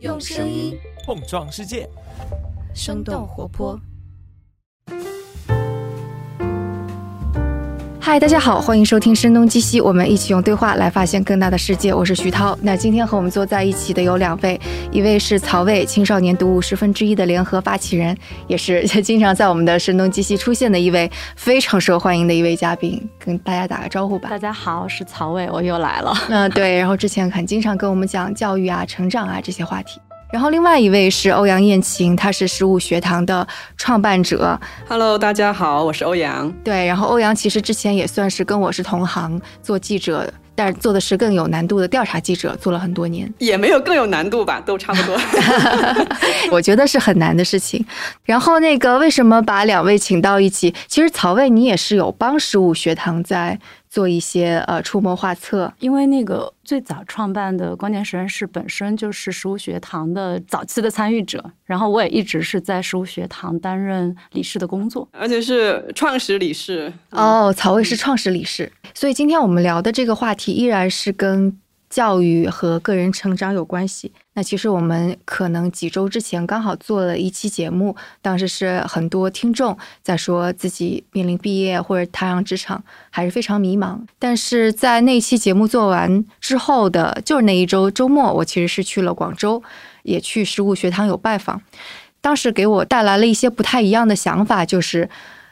[0.00, 1.86] 用声音碰撞世界，
[2.74, 3.78] 生动活泼。
[8.10, 11.94] 嗨，大家好，欢迎收听《声东击西》，我们一起用对话来发现更大的世界。
[11.94, 12.58] 我是徐涛。
[12.60, 18.16] 那今天和我们坐在一起的有两位，一位是曹魏青少年读物十分之一的联合发起人，
[18.48, 24.28] 也是 经常在我们的《声东击西》出现的一位非常受欢迎的一位嘉宾，跟大家打个招呼吧。
[24.28, 26.12] 大家好，我是曹魏，我又来了。
[26.30, 30.00] 嗯，对，然后之前很经常跟我们讲教育啊、成长啊这些话题。
[30.32, 33.46] 然后另外一位是欧阳燕晴，她是十五学堂的
[33.76, 34.58] 创办者。
[34.88, 36.48] Hello，大家好，我是欧阳。
[36.62, 45.18] 对，然后欧阳其实之前也算是跟我是同行，做记者，但是做的是更有难度的调查记者，做了很多年，也没有更有难度吧，都差不多。
[46.52, 47.84] 我觉得是很难的事情。
[48.22, 50.72] 然后那个为什么把两位请到一起？
[50.86, 53.58] 其实曹魏你也是有帮十五学堂在
[53.90, 66.92] 做一些呃出谋划策，因为那个最早创办的关键实验室本身就是食物学堂的早期的参与者，然后我也一直是在食物学堂担任理事的工作，而且是创始理事。
[67.10, 74.12] 哦，曹魏是创始理事，所以今天我们聊的这个话题依然是跟教育和个人成长有关系。
[74.40, 83.98] 那其实我们可能几周之前刚好做了一期节目，当时是很多听众在说自己面临毕业或者踏上职场还是非常迷茫。
[84.18, 89.62] 但是在那期节目做完之后的，就是那一周周末，我其实是去了广州，
[90.04, 91.60] 也去十五学堂有拜访。
[92.22, 95.10] 当时给我带来了一些不太一样的想法，就是。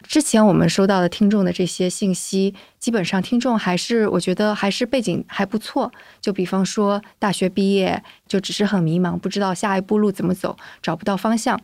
[0.09, 5.93] 之前我们收到的听众的这些信息，基本上听众还是我觉得还是背景还不错。
[6.19, 11.61] 就比方说大学毕业就只是很迷茫，不知道下一步路怎么走，找不到方向。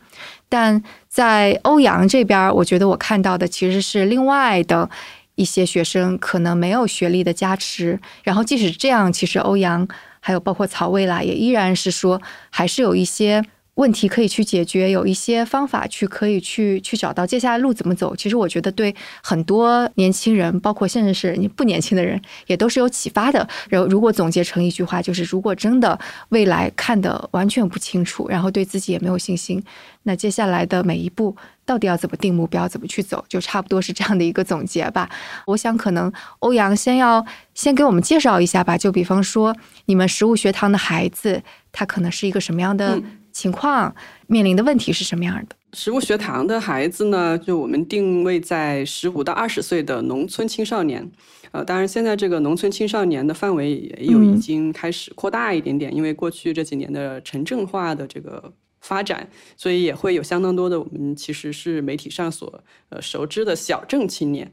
[0.47, 4.87] 但在欧阳这边，我觉得我看到的其实是另外的
[5.33, 9.87] 一些学生可能没有学历的加持，然后即使这样，其实欧阳
[10.19, 13.43] 还有包括曹魏啦，也依然是说还是有一些。
[13.75, 18.15] 问题可以去解决，有一些方法去可以去去找到接下来路怎么走。
[18.15, 23.47] 其实我觉得对很多年轻人，包括甚至是不年轻的人，也都是有启发的。
[23.69, 29.61] 然后如果总结成一句话，就是如果真的未来看得完全不清楚，然后对自己也没有信心，
[30.03, 31.35] 那接下来的每一步
[31.65, 35.09] 到底要怎么定目标，怎么去走，就差不多是这样的一个总结吧。
[35.47, 39.53] 我想可能欧阳先要先给我们介绍一下吧，就比方说
[39.87, 43.01] 你们食物学堂的孩子，他可能是一个什么样的、
[43.35, 43.93] 情况
[44.27, 45.55] 面临的问题是什么样的？
[45.73, 51.11] 食物学堂的孩子呢，就我们定位在十五到二十岁的农村青少年。
[51.51, 64.49] 呃，当然现在这个农村青少年的范围也有已经开始扩大一点点，因为过去这几年的城镇化的这个发展，所以也会有相当多的我们其实是媒体上所呃熟知的小镇青年。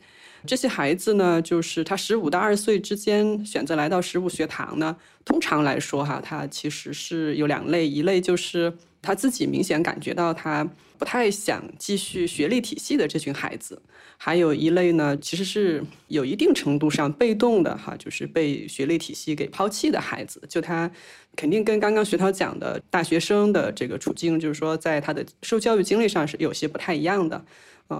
[0.46, 4.96] 这些孩子呢，就是他十五到二十岁之间选择来到十五学堂呢。
[5.24, 13.80] 通常来说，哈，他其实是有两类，一类就是他自己明显感觉到他不太想继续学历体系的这群孩子，
[14.16, 20.42] 还有一类呢，其实是有一定程度上被动的哈，就是被学历体系给抛弃的孩子。
[20.48, 20.90] 就他
[21.36, 27.44] 肯定跟刚刚学涛讲的大学生的这个处境，就是说在他的受教育经历上是有些不太一样的。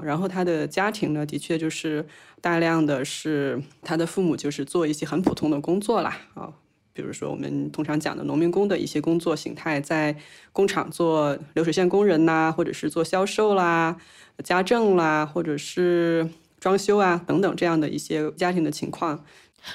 [0.04, 2.06] 然后他的家庭呢，的确就是
[2.40, 6.48] 大量的是他的父母就是做一些很普通的工作啦，啊，
[6.92, 10.16] 比如说我们通常讲的农民工的一些工作形态，在
[10.52, 13.96] 工厂做流水线工人呐，或者是做销售啦、
[14.44, 16.28] 家政啦，或者是
[16.60, 19.24] 装修啊等等这样的一些家庭的情况。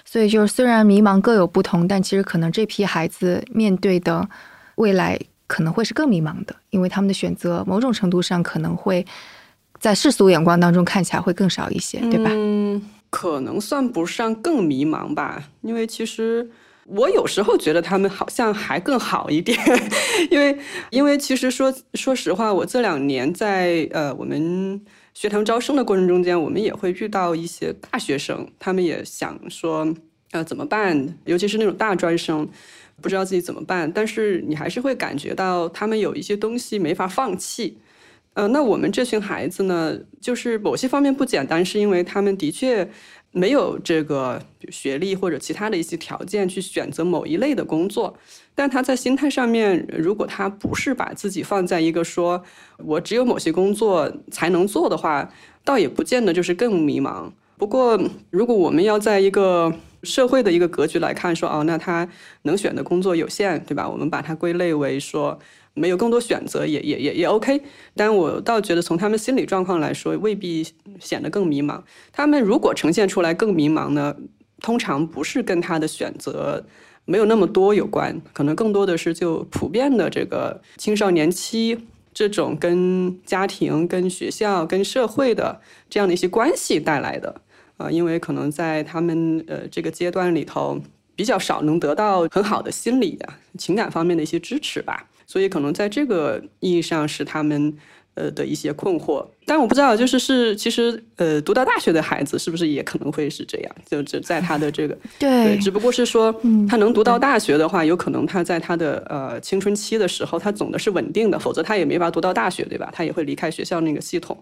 [0.03, 4.27] 所以就是虽然迷茫各有不同，但其实可能这批孩子面对的
[4.75, 5.17] 未来
[5.47, 9.05] 可能会是更迷茫的，因为他们的选择某种程度上可能会
[9.79, 12.29] 在世俗眼光当中看起来会更少一些，对吧？
[12.33, 16.49] 嗯，可能算不上更迷茫吧，因为其实
[16.85, 19.57] 我有时候觉得他们好像还更好一点，
[20.31, 20.57] 因为
[20.89, 24.81] 因为其实说说实话，我这两年在呃我们
[25.13, 29.87] 学堂招生的过程中间，我们也会遇到一些大学生，他们也想说
[30.31, 32.47] 呃怎么办，尤其是那种大专生。
[32.99, 37.77] 不知道自己怎么办，但是你还是会感觉到他们有一些东西没法放弃，
[38.37, 42.87] 呃，那我们这群孩子呢，就是某些方面不简单，是因为他们的确
[43.31, 44.39] 没有这个
[44.69, 48.15] 学历或者其他的一些条件去选择某一类的工作，
[48.53, 52.43] 但他在心态上面，如果他不是把自己放在一个说
[52.77, 55.27] 我只有某些工作才能做的话，
[55.63, 57.31] 倒也不见得就是更迷茫。
[57.57, 57.99] 不过，
[58.29, 59.73] 如果我们要在一个
[60.03, 62.07] 社会的一个格局来看，说哦，那他
[62.43, 63.89] 能选的工作有限，对吧？
[63.89, 65.39] 我们把它归类为说
[65.77, 67.61] 没有更多选择也，也也也 OK。
[67.95, 70.65] 但我倒觉得从他们心理状况来说，未必
[70.99, 71.81] 显得更迷茫。
[72.11, 74.15] 他们如果呈现出来更迷茫呢，
[74.61, 76.65] 通常不是跟他的选择
[77.05, 81.77] 没有那么多有关，可能更多的是就普遍的这个青少年期
[82.13, 87.41] 这种跟家庭、跟学校、跟社会的这样的一些关系带来的
[87.77, 90.81] 啊，因为可能在他们呃这个阶段里头
[91.15, 97.77] 比较少能得到很好的心理的情感方面的一些支持吧，所以可能在这个意义上是他们。
[98.19, 103.75] 呃的一些困惑，但我不知道，就是是其实呃，读到大学的孩子是不是也可能会是这样？
[103.85, 106.33] 就就在他的这个 对，只不过是说
[106.67, 112.89] 他能读到大学的话，有可能他在他的呃青春期的时候，他总的是稳定的，否则他也没法读到大学，对吧？
[112.91, 114.35] 他也会离开学校那个系统，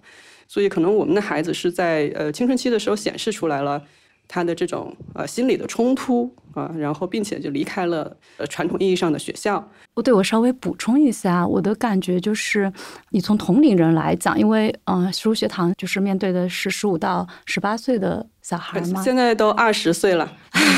[0.47, 3.83] 所以可能我们的孩子是在呃青春期的时候显示出来了。
[4.27, 9.65] 他的这种呃心理的冲突啊，然后并且就离开了呃传统意义上的学校。
[9.93, 12.71] 我对我稍微补充一下，我的感觉就是，
[13.09, 18.25] 你从同龄人来讲，因为嗯，书学堂就是面对的是十五到十八岁的。
[18.45, 19.01] 小孩吗？
[19.01, 20.31] 现在都二十岁了，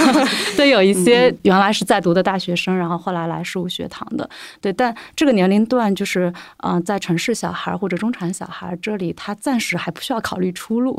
[0.55, 4.29] 对，有一些原来是在读的大学生，然后后来来事务学堂的，
[4.61, 6.33] 对，但这个年龄段就是，
[6.63, 10.97] 嗯，在城市小孩或者中产小孩这里，他暂时还不需要考虑出路，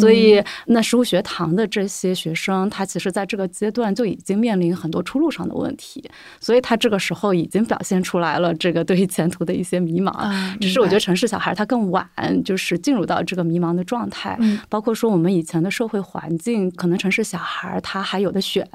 [0.00, 6.02] 所以那十五学堂的这些学生，他其实在这个阶段就已经面临很多出路上的问题，
[6.40, 10.10] 所以他这个时候已经表现出来了这个对于前途的一些迷茫。
[10.58, 12.08] 只是我觉得城市小孩他更晚，
[12.42, 14.38] 就是进入到这个迷茫的状态，
[14.70, 18.66] 包括说我们以前的社会环境可能城市小孩他还有的选，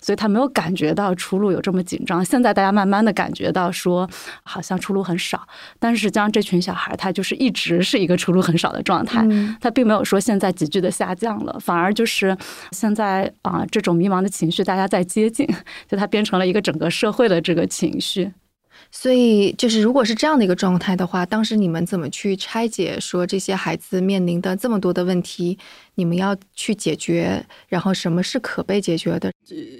[0.00, 2.24] 所以他没有感觉到出路有这么紧张。
[2.24, 4.08] 现在大家慢慢的感觉到说，
[4.42, 5.46] 好像出路很少，
[5.78, 9.26] 但是实际上这群小孩他就是一直是一个出路很少的状态，
[9.60, 12.36] 他并没有说现在急剧的下降了，反而就是
[12.72, 15.46] 现在啊这种迷茫的情绪大家在接近，
[15.88, 18.32] 就它变成了一个整个社会的这个情绪。
[18.90, 25.58] 所以，就是如果是这样的一个状态的话，当时你们怎么去拆解说这些孩子面临的这么多的问题，
[25.96, 29.30] 你们要去解决，然后什么是可被解决的？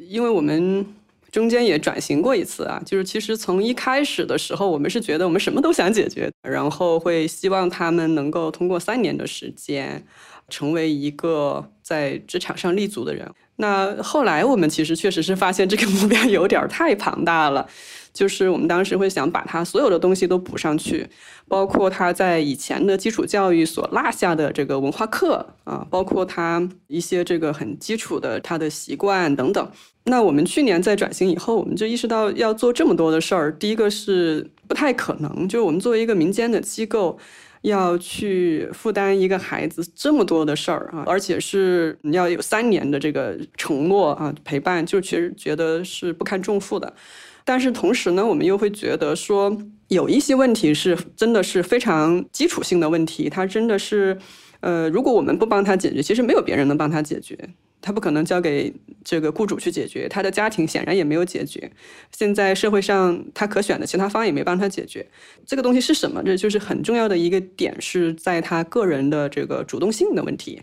[0.09, 0.85] 因为我们
[1.31, 10.05] 中间也转型过一次啊，就是其实从一开始的时候，我们是觉得我们什么都想解决，然后会希望他们能够通过三年的时间，
[10.49, 13.31] 成为一个在职场上立足的人。
[13.57, 17.67] 那后来我们其实确实是发现这个目标有点太庞大了。
[18.13, 21.07] 就是我们当时会想把他所有的东西都补上去，
[21.47, 29.71] 包括他在以前的基础教育所落下的这个文化课啊，包括他一些这个很基础的他的习惯等等。
[30.05, 37.19] 那我们去年在转型以后，我们就意识到要做这么多的事儿，第一个是不太可能，就是我们作为一个民间的机构，
[37.67, 46.93] 要去负担一个孩子这么多的事儿啊，而且是你要有三年的这个承诺啊陪伴，就其实觉得是不堪重负的。
[47.45, 49.57] 但是同时呢，我们又会觉得说，
[49.89, 54.17] 有一些问题是真的是非常基础性的问题，它真的是，
[54.61, 57.39] 呃，如果我们不帮他解决，其实没有别人能帮他解决，
[57.87, 58.75] 他不可能交给
[59.05, 61.71] 这个雇主去解决，他的家庭显然也没有解决，
[62.11, 65.07] 现在社会上他可选的其他方案也没帮他解决，
[65.47, 66.21] 这个东西是什么？
[66.25, 70.61] 这就是很重要的一个点，是在他个人的这个主动性的问题。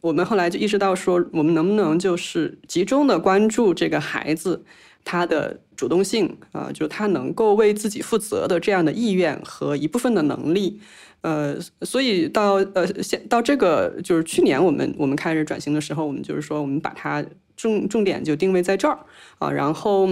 [0.00, 4.64] 我们后来就意识到说，我们能不能就是集中的关注这个孩子。
[5.06, 10.80] 他的主动性啊，就他能够为自己负责的这样的意愿和一部分的能力，
[11.24, 17.24] 呃，所以到呃现到这个就是去年我们我们开始转型的时候，我们就是说我们把它
[17.56, 18.98] 重重点就定位在这儿
[19.38, 20.02] 啊，然后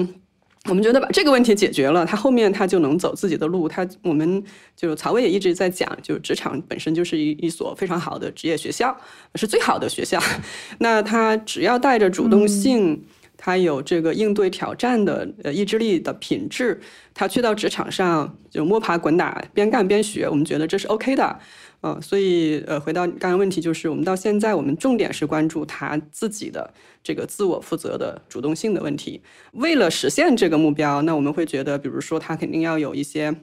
[0.65, 3.69] 我们觉得把这个问题解决了，他后面他就能走自己的路。
[3.69, 4.43] 他我们
[4.75, 8.97] 就曹薇也一直在讲，就是职场本身就是一一所非常好的职业学校，
[9.35, 10.19] 是最好的学校。
[10.81, 13.05] 那他只要带着主动性。
[13.45, 16.81] 他有这个应对挑战的呃意志力的品质，
[17.13, 21.41] 他去到职场上就摸爬滚打，边干边学，我们觉得这是 OK 的，
[21.81, 26.73] 嗯，所以呃回到刚刚问题，就是我们到现在我们重点是关注他自己的
[27.03, 29.21] 这个自我负责的主动性的问题。
[29.55, 33.35] 为了实现这个目标，那我们会觉得，比如说他肯定要有一些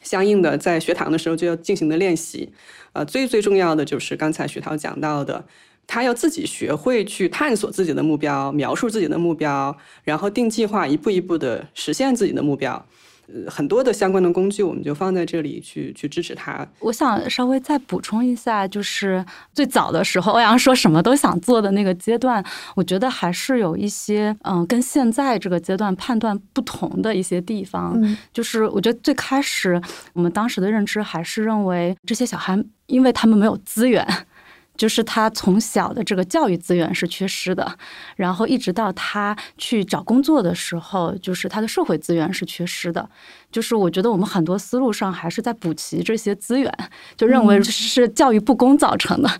[0.00, 2.52] 相应的在学堂的时候就要进行的练习，
[2.92, 5.44] 呃，最最重要的就是刚才徐涛讲到的。
[5.92, 12.86] 他要自己学会去探索自己的目标，描述自己的目标，然后定计划，一步一步的实现自己的目标。
[13.32, 16.66] 呃，很多的相关的工具，我们就放在这里去去支持他。
[16.78, 22.44] 我想稍微再补充一下，就是最早的时候，欧阳说什么都想做的那个阶段，
[22.76, 28.00] 我觉得还是有一些嗯，跟现在这个阶段判断不同的一些地方。
[28.32, 29.80] 就是我觉得最开始
[30.12, 34.06] 我们当时的认知还是认为这些小孩，因为他们没有资源。
[34.80, 37.76] 就是他从小的这个教育资源是缺失的，
[38.16, 43.06] 然后一直到他去找工作的时候，就是他的社会资源是缺失的。
[43.50, 46.72] 就是我觉得我们很多思路上还是在补齐这些资源，
[47.16, 49.30] 就认为是教育不公造成的。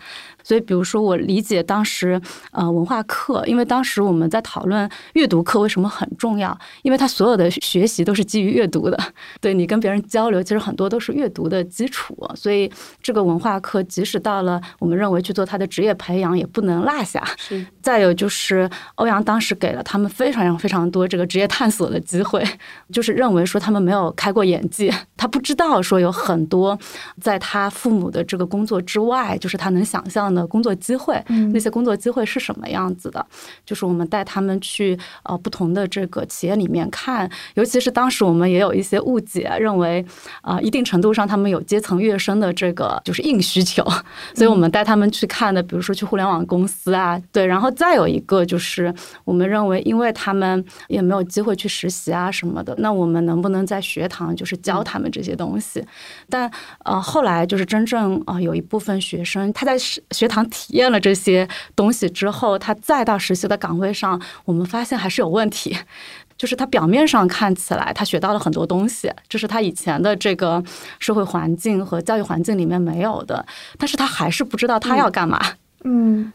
[0.42, 2.18] 所以，比如说，我理解当时
[2.50, 8.98] 呃文化课，因为当时我们在讨论阅读课为什么很重要，因为它所有的学习都是基于阅读的。
[9.38, 12.16] 对你跟别人交流，其实很多都是阅读的基础。
[12.34, 17.22] 所以，这个文化课即使到了我们认为去做他的职业培养，也不能落下。
[17.36, 17.64] 是。
[17.82, 22.42] 再有就是，欧阳当时给了他们非常非常多这个职业探索的机会，
[22.90, 26.78] 就是认为说他们没有开过眼界， 他不知道说有很多
[27.20, 31.20] 在他父母的这个工作之外，就是他能想象的工作机会。
[31.52, 33.26] 那些工作机会是什么样子的？
[33.66, 40.04] 就是我们带他们去呃不同的这个企业里面看，尤其是当时我们也有一些误解，认为
[40.42, 43.82] 啊一定程度上他们有阶层跃升的这个就是硬需求，
[44.34, 55.84] 所以我们带他们去看的，比如说去互联网公司啊，对，然后再有一个就是我们认为，因为他们也没有机会去实习啊什么的，那我们能不能在学堂就是教他们这些东西？
[56.28, 56.50] 但
[56.84, 59.76] 呃后来就是真正啊有一部分学生他在
[60.18, 65.76] 学堂体验了这些东西之后，他再到实习的岗位上，我们发现还是有问题。
[66.40, 70.62] 就是他表面上看起来他学到了很多东西，这是他以前的这个
[70.98, 73.44] 社会环境和教育环境里面没有的，
[73.76, 75.38] 但是他还是不知道他要干嘛。
[75.38, 75.54] 嗯，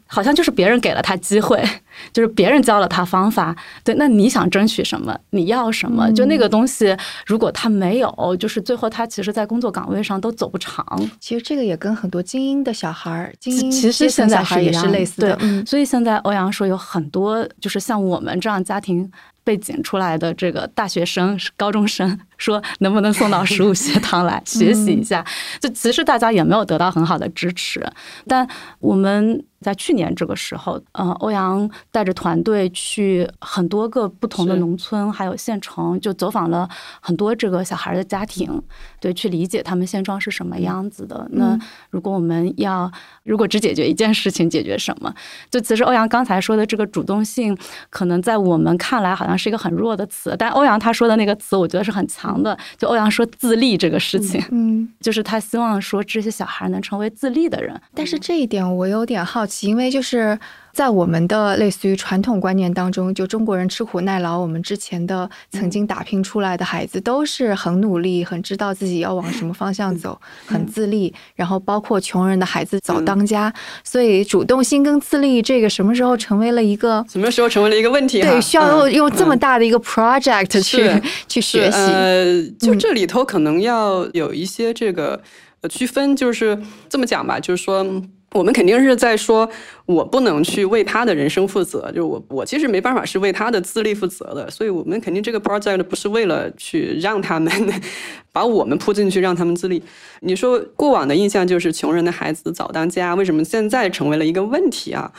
[0.07, 1.63] 好像就是别人给了他机会，
[2.11, 3.55] 就是别人教了他方法。
[3.83, 5.15] 对，那你想争取什么？
[5.29, 6.11] 你要什么？
[6.13, 10.85] 就那个东西，如果他没有，就是最后他其实，在工作岗位上都走不长。
[11.19, 15.35] 其实这个也跟很多精英的小孩儿，精英其实现在也是类似的。
[15.35, 19.11] 对，所以现在欧阳说有很多，就是像我们这样家庭。
[19.45, 25.23] 背景出来的这个大学生、高中生 说，能不能送到十五学堂来学习一下？
[25.61, 27.81] 就其实大家也没有得到很好的支持，
[28.27, 28.45] 但
[28.79, 29.45] 我们。
[29.65, 36.69] 在去年这个时候，呃，欧阳带着团队去很多个不同的农村，还有县城，就走访了
[37.01, 38.61] 很多这个小孩的家庭，
[38.99, 41.27] 对，去理解他们现状是什么样子的。
[41.31, 41.57] 那
[41.89, 42.91] 如果我们要，
[43.23, 45.11] 如果只解决一件事情，解决什么？
[45.49, 47.57] 就其实欧阳刚才说的这个主动性，
[47.89, 52.55] 可能在我们看来好像是一个很弱的词，但欧阳他说的那个词，我觉得是很强的。
[52.77, 57.81] 就欧阳说自立这个事情，嗯，就是他希望说这些小孩能成为自立的人。
[57.95, 59.54] 但是这一点我有点好奇。
[59.63, 60.37] 因为就是
[60.73, 71.13] 在我们的类似于传统观念当中，就中国人吃苦耐劳，我们之前的曾经打拼出来的孩子都是很努力，很知道自己要往什么方向走，很自立。
[71.35, 78.21] 然后包括穷人的孩子早当家，所以主动性跟自立这个什么时候成为了一个什么时候成为了一个问题？
[78.21, 80.89] 对，需要用用这么大的一个 project 去
[81.27, 81.77] 去学习。
[81.77, 85.21] 呃，就这里头可能要有一些这个
[85.69, 87.85] 区分，就是这么讲吧，就是说。
[88.35, 89.49] 我们肯定是在说，
[89.85, 97.49] 我不能去为他的人生负责，就是我我其实没办法是为他的自立负责的，所以我们肯定这个 project 不是为了去让他们
[98.33, 99.81] 把我们扑进去让他们自立。
[100.19, 105.09] 你说过往的印象就是穷人的孩子早当家，为什么现在成为了一个问题啊？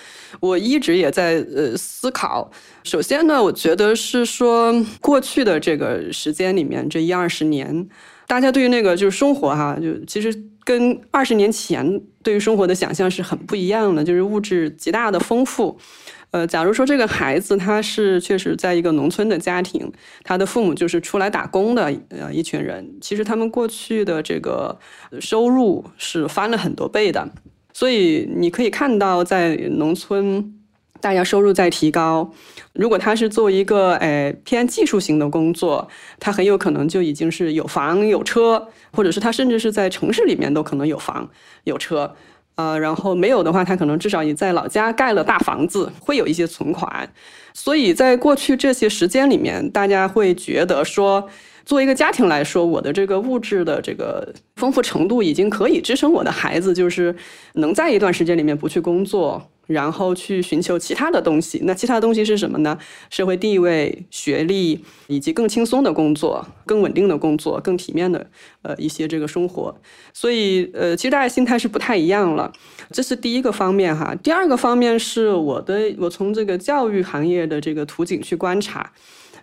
[0.40, 2.50] 我一直也在呃思考。
[2.84, 7.88] 首先呢，我觉得是说过去的这个时间里面这一二十年。
[8.28, 10.34] 大家对于那个就是生活哈，就其实
[10.66, 15.78] 跟二十年前对于生活的想象是很不一样的，就是物质极大的丰富。
[16.32, 19.92] 呃，假如说这个孩子他是确实在一个农村的家庭，
[20.24, 24.76] 他的父母就是出来打工的呃一群人，其实他们过去的这个
[25.20, 27.30] 收入是翻了很多倍的，
[27.72, 30.52] 所以你可以看到在农村。
[31.00, 32.30] 大家收入在提高，
[32.72, 35.88] 如果他是做一个诶偏技术型的工作，
[36.18, 41.28] 他很有可能就已经是有房有车，或者是他甚至是在城市里面都可能有房
[41.64, 42.14] 有车，
[42.56, 47.08] 呃，然后没有的话，他可能至少也在老家盖了大房子，会有一些存款。
[47.52, 51.26] 所以在过去这些时间里面，大家会觉得说，
[51.64, 57.14] 作为一个家庭来说，我的这个物质的这个丰富程度已经可以支撑我的孩子，就是
[57.54, 59.50] 能在一段时间里面不去工作。
[59.66, 62.78] 然后去寻求其他的东西，那其他的东西是什么呢？
[63.10, 68.30] 社会地位、学历，以及更轻松的工作、更稳定的工作、更体面的
[68.62, 69.74] 呃一些这个生活。
[70.12, 72.52] 所以呃，其实大家心态是不太一样了。
[72.92, 74.14] 这是第一个方面哈。
[74.22, 78.92] 第二个方面是我的，我从这个教育行业的这个图景去观察，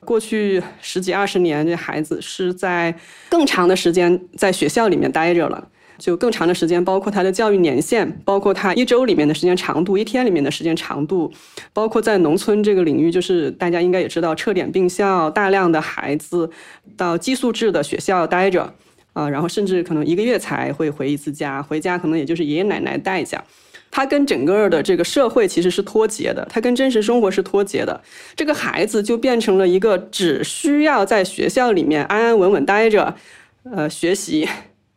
[0.06, 2.98] 过去十几二十年，这孩子是在
[3.30, 5.68] 更长的时间在学校里面待着了。
[6.04, 11.32] 就更长的时间，包括他的教育年限，包括他一周里面的时间长度，一天里面的时间长度，
[11.72, 16.50] 包括在农村这个领域，就是大家应该也知道，撤点并校，大量的孩子
[16.98, 18.74] 到寄宿制的学校待着，
[19.14, 23.42] 啊，然后甚至可能一个月才会回一次家，回家可能也就是爷爷奶奶带一下，
[23.90, 28.02] 他跟整个的这个社会其实是脱节的，他跟真实生活是脱节的，
[28.36, 33.16] 这个孩子就变成了一个只需要在学校里面安安稳稳待着，
[33.74, 34.50] 呃，学习。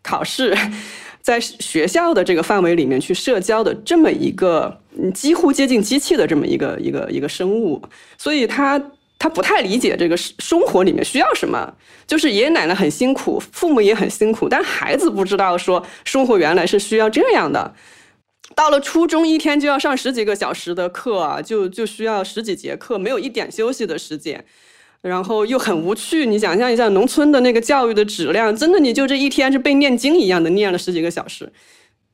[0.06, 0.56] 考试，
[1.20, 4.80] 在学校的这个范围里面去社交的这么一个
[5.12, 7.82] 几乎接近机器的这么一个一个一个生物，
[8.16, 8.80] 所以他
[9.18, 11.74] 他不太理解这个生活里面需要什么，
[12.06, 17.74] 就是爷爷奶奶很辛苦，父母也很辛苦，但孩子不知道说生活原来是需要这样的。
[18.54, 24.44] 到了初中，一天就要上十几个小时的课啊，就就需要十几节课，没有一点休息的时间，
[25.00, 26.26] 然后又很无趣。
[26.26, 31.52] 你想象一下，农村的那个教育的质量，真的你就这一天是被念经一样的念了十几个小时，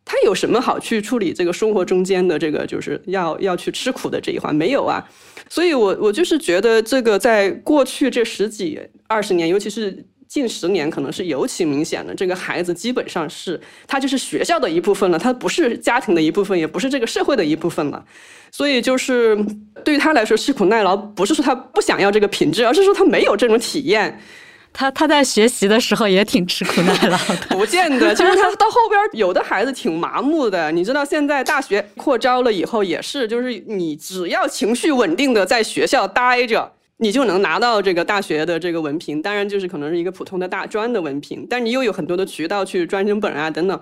[0.04, 5.08] 他有什么好去处理这个生活中间的这个就是要要去吃苦的这一环没有啊？
[5.48, 10.04] 所以我我就是觉得这个在过去这十几二十年，尤其是。
[10.32, 18.02] 近十年可能是尤其明显的，这个孩子基本上是他就是学校的一部分了，他不是家庭的一部分，也不是这个社会的一部分了。
[18.50, 19.36] 所以就是
[19.84, 24.18] 对于他来说，吃苦耐劳不是说他不想要这个品质，而是说他没有这种体验。
[24.72, 28.14] 他他在学习的时候也挺吃苦耐劳的，不见得。
[28.14, 30.72] 其实他到后边有的孩子挺麻木的。
[30.72, 36.72] 你知道现在大学扩招了以后也是，就是你只要情绪稳定的在学校待着。
[36.98, 43.80] 你就能拿到这个大学的这个文凭，当然就是可能是一个普通的大专的文凭，但你又有很多的渠道去专升本啊等等，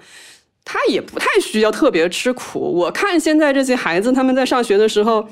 [0.65, 2.59] 他也不太需要特别吃苦。
[2.61, 5.29] 我看现在这些孩子他们在上学的时候，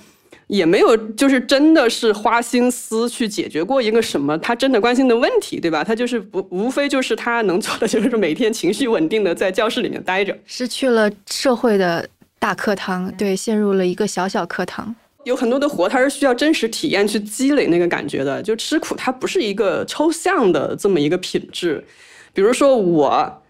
[0.49, 5.83] 也没有就是真的是花心思去解决过一个什么他真的关心的问题，对吧？
[5.83, 12.07] 他就是不无非就是他能做的就是每天情绪稳定的在教室里面待着，失去了社会的
[12.39, 14.95] 大课堂，对，陷入了一个小小课堂。
[15.29, 18.43] 有很多的活，它是需要真实体验去积累那个感觉的。
[18.43, 21.85] 就吃苦，它不是一个抽象的这么一个品质。
[22.33, 23.43] 比如说我，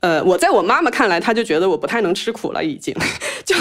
[0.00, 2.92] 呃，我在我妈妈看来，她就觉得我不太能吃苦了，已经。
[3.46, 3.54] 就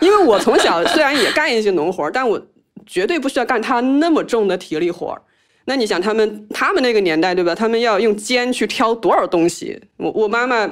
[0.00, 2.40] 因为我从小虽然也干一些农活，但我
[2.86, 5.16] 绝对不需要干她那么重的体力活。
[5.66, 7.54] 那你想，他们他们那个年代，对吧？
[7.54, 9.78] 他们要用肩去挑多少东西？
[9.98, 10.70] 我我妈妈。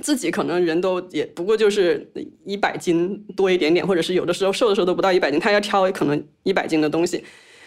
[0.00, 2.08] 自己可能人都也不过就是
[2.44, 7.24] 一百斤多一点点，或者是有的时候瘦的时候都不到一百斤，他要挑可能一百斤的东西，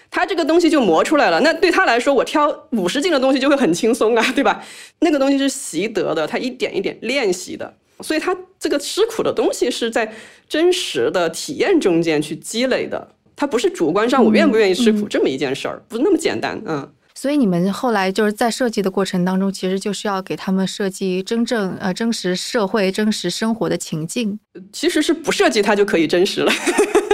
[0.10, 1.42] 他这个东西就磨出来了。
[1.42, 4.64] 那对他来说，我挑五十斤的东西就会很轻松啊， 对吧？
[5.00, 10.14] 那个东西是习得的，他一点一点练习的，所以他这个吃苦的东西是在
[10.48, 13.06] 真实的体验中间去积累的，
[13.36, 16.90] 他不是主观上我愿不愿意吃苦这么一件事儿，不是那么简单，嗯。
[17.24, 24.38] 所以你们后来就是在设计的过程当中，其实就是要给他们设计真正呃真实社会、真实生活的情境。
[24.74, 26.52] 其实是不设计它就可以真实了。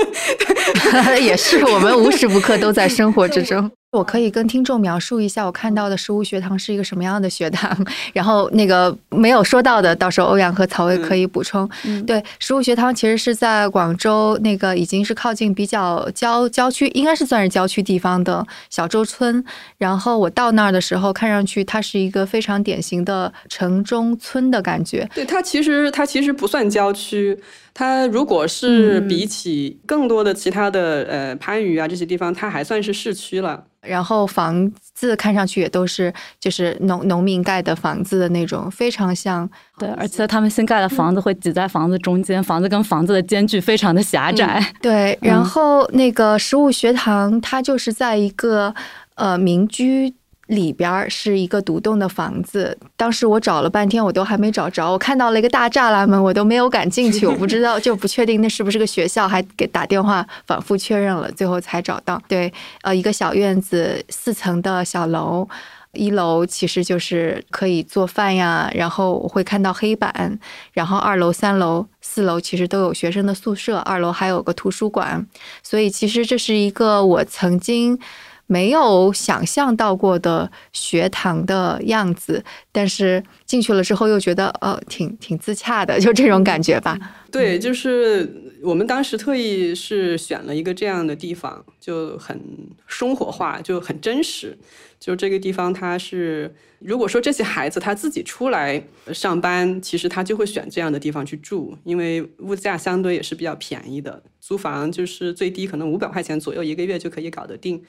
[1.21, 3.69] 也是，我们无时无刻都在生活之中。
[3.91, 7.75] 我可以跟听众描述一下我看到的食物学堂是一个什么样的学堂，
[8.13, 11.67] 然后那个没有说到的，到时候欧阳和曹薇可以补充。
[12.05, 19.43] 对，食物学堂其实是在广州那个已经是靠近比较郊郊区，应该是算是郊区地方的小洲村。
[19.79, 25.09] 然后我到那儿的时候，看上去它是一个非常典型的城中村的感觉。
[25.15, 27.35] 对，它其实它其实不算郊区。
[27.73, 33.63] 它如果是比起更多的其他的呃番禺啊这些地方，它还算是市区了。
[33.81, 39.49] 然后房子看上去也都是就是农农民盖的房子的那种，非常像。
[39.77, 44.63] 对，而且他们新盖的房子会挤在房子中间，房子跟房子的间距非常的狭窄。
[44.81, 48.73] 对， 然后那个食物学堂，它就是在一个
[49.15, 50.13] 呃民居。
[50.49, 54.91] 里边是一个独栋的房子，当时我找了半天，我都还没找着。
[54.91, 57.27] 我看到了一个大栅栏门，我都没有敢进去。
[57.27, 62.19] 我不知道，就不确定那是不是个学校，还给打电话反复确认了，最后才找到。
[62.27, 65.47] 对，呃，一个小院子，四层的小楼，
[65.91, 68.71] 一楼其实就是可以做饭呀。
[68.73, 70.39] 然后我会看到黑板，
[70.73, 75.23] 然后二楼、三楼、四楼其实都有学生的宿舍，二楼还有个图书馆。
[75.61, 77.99] 所以其实这是一个我曾经。
[78.51, 86.97] 没有想象到过的学堂的样子，但是进去了之后又觉得，呃，挺挺自洽的，就这种感觉吧。
[87.31, 88.27] 对，就是
[88.63, 92.41] 我们当时特意是选了一个这样的地方，就很
[92.87, 94.57] 生活化，就很真实。
[94.99, 98.83] 就这个地方，它是如果说这些孩子他自己出来
[99.13, 107.81] 上班，其实他就会选这样的地方去住，因为物价相对也是比较便宜的，租房就是最低可能五百块钱左右一个月就可以搞得定。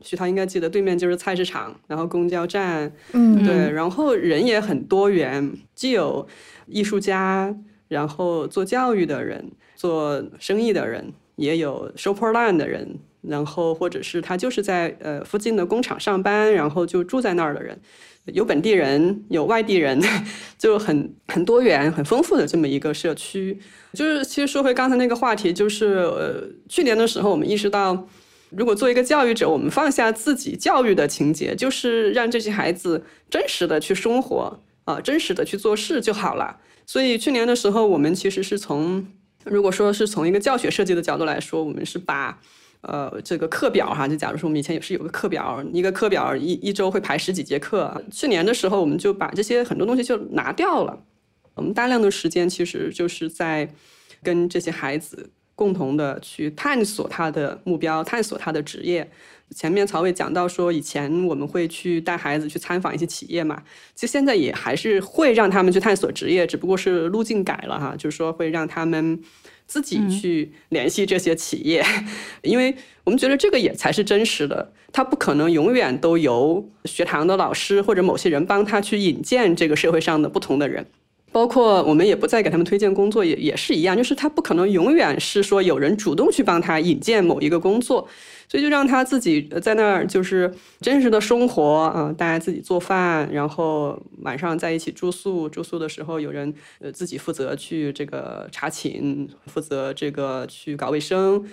[0.00, 6.26] 徐涛应该记得，对面就是菜市场，然后公交站，嗯，对，然后人也很多元，既有
[6.66, 7.54] 艺术家，
[7.88, 17.76] 然后做教育的人，做生意的人，也有收破烂的人，然后或者是他就是在呃附近的工厂上班，然后就住在那儿的人，
[18.26, 20.00] 有本地人，有外地人，
[20.56, 23.58] 就很很多元、很丰富的这么一个社区。
[23.94, 28.06] 就是其实说回刚才那个话题，就是呃去年的时候，我们意识到。
[28.50, 36.58] 如果做一个教育者，我们放下自己教育的情节，就是让这些孩子真实的去生活啊，真实的去做事就好了。
[36.86, 39.06] 所以去年的时候，我们其实是从，
[39.44, 42.40] 如果说是从一个教学设计的角度来说，我们是把，
[42.80, 51.04] 呃，这个课表哈，就假如说我们以前也是有个课表，一个课表一一周会排十几节课，去年的时候我们就把这些很多东西就拿掉了，
[51.54, 53.68] 我们大量的时间其实就是在
[54.22, 59.10] 跟这些孩子共同的去探索他的目标，探索他的职业。
[59.56, 63.60] 前面曹伟讲到说，以前我们会去带孩子去参访一些企业嘛，
[63.92, 69.20] 其实现在也还是会让他们去探索职业，只不过是路径改了哈，就是说会让他们
[69.66, 71.84] 自己去联系这些企业，
[72.42, 80.86] 因为我们觉得这个也才是真实的，他不可能永远都由学堂的老师或者某些人帮他去引荐这个社会上的不同的人。
[81.30, 88.08] 包括我们也不再给他们推荐工作，也也是一样，就是他不可能永远是说有人主动去帮他引荐某一个工作，
[88.48, 91.62] 所以就让他自己在那儿就是真实的生活
[91.94, 101.44] 啊，大家自己做饭，然后晚上在一起住宿，住宿的时候有人呃自己负责去这个查寝，负责这个去搞卫生，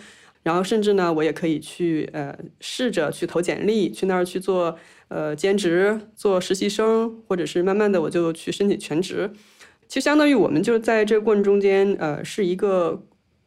[0.43, 4.77] 然后甚至呢，我也可以去呃试着去投简历，去那儿去做
[5.09, 9.29] 呃兼职，做实习生，或者是慢慢的我就去申请全职。
[9.95, 13.01] 其实相当于我们就在这个过程中间，呃，是一个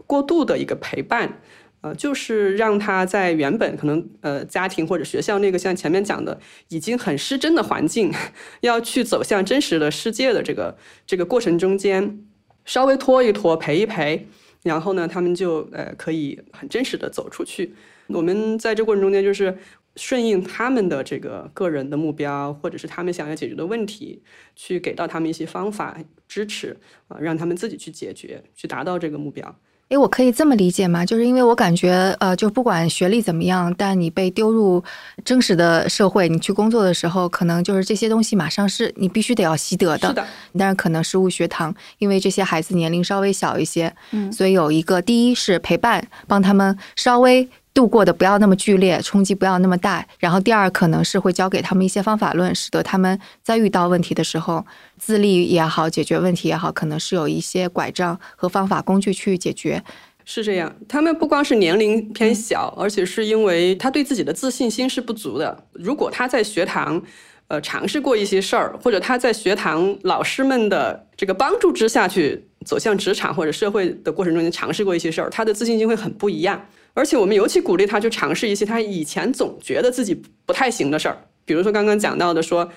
[0.06, 1.42] 过渡的一个陪伴，
[1.82, 8.11] 呃，就是让他在原本可能呃家庭或者学校那个像前面讲的已经很失真的环境，
[8.62, 10.74] 要去走向真实的世界的这个
[11.06, 12.18] 这个过程中间，
[12.64, 14.26] 稍微拖一拖，陪一陪，
[14.62, 17.74] 然后呢，他们就呃可以很真实的走出去。
[18.06, 19.58] 我们在这过程中间就是。
[19.98, 24.22] 顺应他们的这个个人的目标，或者是他们想要解决的问题，
[24.54, 26.76] 去给到他们一些方法支持
[27.08, 29.52] 啊，让他们自己去解决，去达到这个目标。
[29.88, 31.04] 诶，我可以这么理解吗？
[31.04, 34.84] 就是因为我感觉，呃，就不管学历怎么样，但你被丢入
[35.24, 40.08] 真实的社会，你去工作的时候，可能就是这些东西马上是你必须得要习得的。
[40.08, 40.26] 是的。
[40.58, 47.48] 但是可能实物学堂，因为这些孩子年龄稍微小一些，嗯，所以有一个第一是陪伴，帮他们稍微。
[47.74, 50.04] 度过的不要那么剧烈，冲击不要那么大。
[50.18, 54.66] 然后第二，可能是会教给他们一些方法论，使得他们在遇到问题的时候，
[54.98, 59.83] 自立也好，解决问题也好，可能是有一些拐杖和方法工具去解决。
[60.24, 65.64] 是这样，他们不光是年龄偏小，而且是因为他对自己的自信心是不足的。
[65.72, 67.00] 如果他在学堂，
[67.46, 76.62] 呃，尝试过一些事儿，或者他在学堂老师们的这个帮助之下去走向职场或者社会的过程中间尝试过一些事儿，他的自信心会很不一样。
[76.98, 82.70] 而且我们尤其鼓励他去尝试一些他以前总觉得自己不太行的事儿，比如说刚刚讲到的，说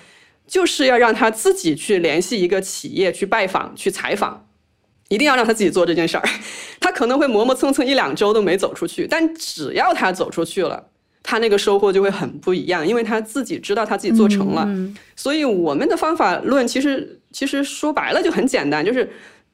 [0.46, 4.46] 就是要让他自己去联系一个企业去拜访、去采访，
[5.08, 6.22] 一定要让他自己做这件事儿。
[6.80, 10.88] 他可能会磨磨蹭蹭一两周都没走出去，但只要他走出去了，
[11.22, 14.68] 他那个收获就会很不一样，因为他自己知道他自己做成了。
[15.16, 19.10] 所以我们的方法论其实其实说白了就很简单，就是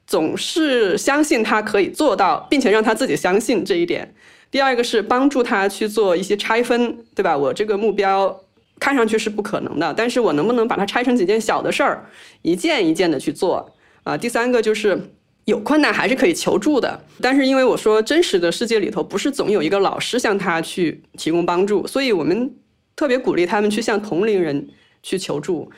[0.07, 4.13] 总是相信他可以做到，并且让他自己相信这一点。
[4.51, 7.37] 第二个是帮助他去做一些拆分，对吧？
[7.37, 8.35] 我这个目标
[8.79, 12.05] 看上去是不可能的，但是我能不能把它拆成几件小的事儿，
[12.41, 14.17] 一件一件的去做啊？
[14.17, 14.99] 第三个就是
[15.45, 22.51] 有困难还是可以求助的，但是因为我说真实的世界里头不是总有一个老师向他去提供帮助，所以我们
[22.95, 24.67] 特别鼓励他们去向同龄人
[25.03, 25.71] 去求助。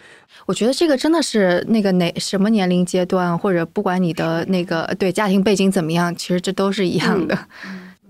[0.46, 7.38] 我觉得这个真的是那个哪什么年龄阶段，或者不管你的那个对家庭背景怎么样，其实这都是一样的。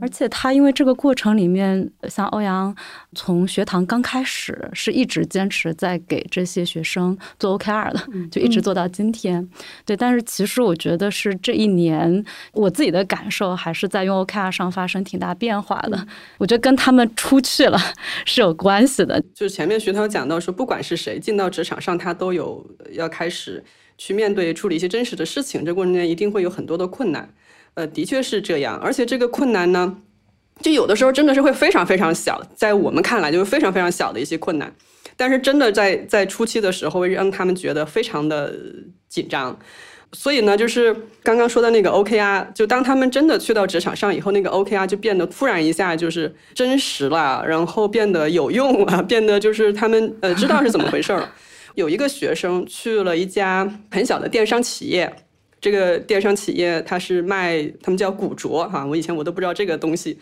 [0.01, 2.75] 而且他因为这个过程里面，像欧阳
[3.13, 9.47] 从学堂刚开始是一直坚持在给这些学生做 OKR 的，就一直做到今天。
[9.85, 16.07] 对，但是其实我觉得是这一年我自己的感受还是在用 OKR 上发生挺大变化的。
[16.39, 17.77] 我觉得跟他们出去了
[18.25, 19.21] 是有关系的。
[19.35, 23.63] 就是前面徐涛讲到说，不管是谁进到职场上，他都有要开始
[23.99, 27.31] 去面对处理一些真实的事情，这过程中一定会有很多的困难。
[27.75, 29.97] 呃，的确是这样，而且这个困难呢，
[30.61, 34.73] 就有的时候真的是会非常非常小，在我们看来就是非常非常小的一些困难，
[35.15, 38.53] 但是真的在在初期的时候会让他们觉得非常的
[39.07, 39.57] 紧张，
[40.11, 51.33] 所以呢，就是刚刚说的那个 OKR，就当他们真的去到职场上以后，那个 OKR 就变得突然一下就是真实了，然后变得有用了，变得就是他们呃知道是怎么回事了。
[51.75, 55.11] 有一个学生去了一家很小的电商企业。
[55.61, 60.17] 这个电商企业，它是卖，他们叫古着哈，我以前我都不知道这个东西，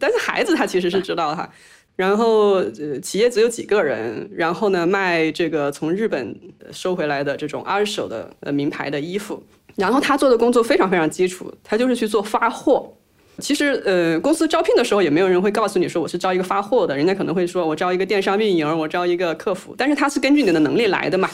[0.00, 1.48] 但是孩子他其实是知道哈。
[1.94, 6.34] 然后，呃，企业只有几个人，然后呢，卖这个从日本
[6.72, 9.42] 收回来的这种二手的呃名牌的衣服。
[9.74, 12.94] 然后他做的工作非常非常基础，他就是去做发货。
[13.40, 21.28] 其实，呃，公司招聘的时候也没有人会告诉你说我是招一个发货的，人家可能会说我招一个电商运营，我招一个客服，但是他是根据你的能力来的嘛。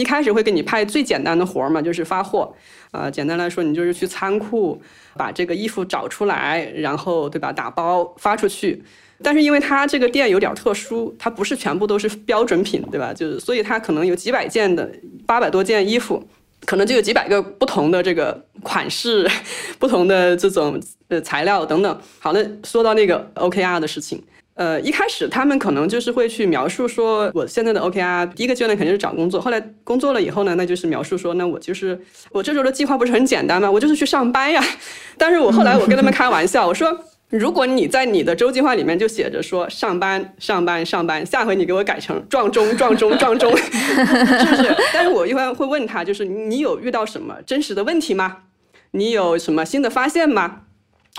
[0.00, 2.50] 一开始会给你派最简单的活儿嘛，就是发货。
[2.90, 4.80] 呃，简单来说，你就是去仓库
[5.14, 8.82] 把这个衣服找出来，然后对吧，打包发出去。
[9.22, 13.12] 但是因为它这个店有点特殊，它不是全部都是标准品，对吧？
[13.12, 14.90] 就是所以它可能有几百件的
[15.26, 16.26] 八百多件衣服，
[16.64, 19.28] 可能就有几百个不同的这个款式，
[19.78, 22.00] 不同的这种呃材料等等。
[22.18, 24.22] 好，那说到那个 OKR 的事情。
[24.60, 31.98] 呃，一开始他们可能就是会去描述说，我现在的 OKR 第一个阶段肯定是找工作，后来工作了以后呢，那就是描述说，那我就是
[32.30, 33.70] 我这周的计划不是很简单吗？
[33.70, 34.62] 我就是去上班呀。
[35.16, 36.94] 但是我后来我跟他们开玩笑，我说，
[37.30, 44.76] 如果你在你的周计划里面就写着说上班上班上班，下回你给我改成撞钟撞钟撞钟，是不 是？
[44.92, 48.36] 但是我一般会问他，就是你有遇到什么真实的问题吗？
[48.90, 50.64] 你有什么新的发现吗？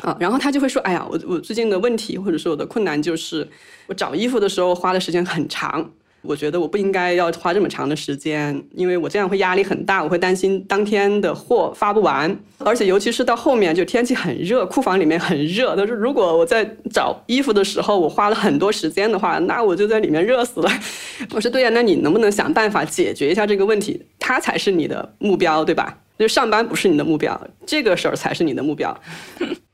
[0.02, 3.48] 啊，然后他就会说：“哎呀，我我最近的问题或者说我的困难就是，
[3.88, 5.92] 我找衣服的时候花的时间很长。
[6.24, 12.36] 我觉得我不应该要花这么长的时间，因为我这样会压力很大，我会担心当天的货发不完。
[12.60, 15.76] 而且尤其是到后面，就天气很热，库房里面很热。
[15.76, 20.72] 他说，如果我在找衣服的时候我花了很多时间的话，那我就在里面热死了。
[21.34, 24.00] 我说对呀，那你能不能想办法解决一下这个问题？
[24.20, 25.98] 他才是你的目标，对吧？
[26.20, 28.96] 就上班不是你的目标，这个事儿才是你的目标。”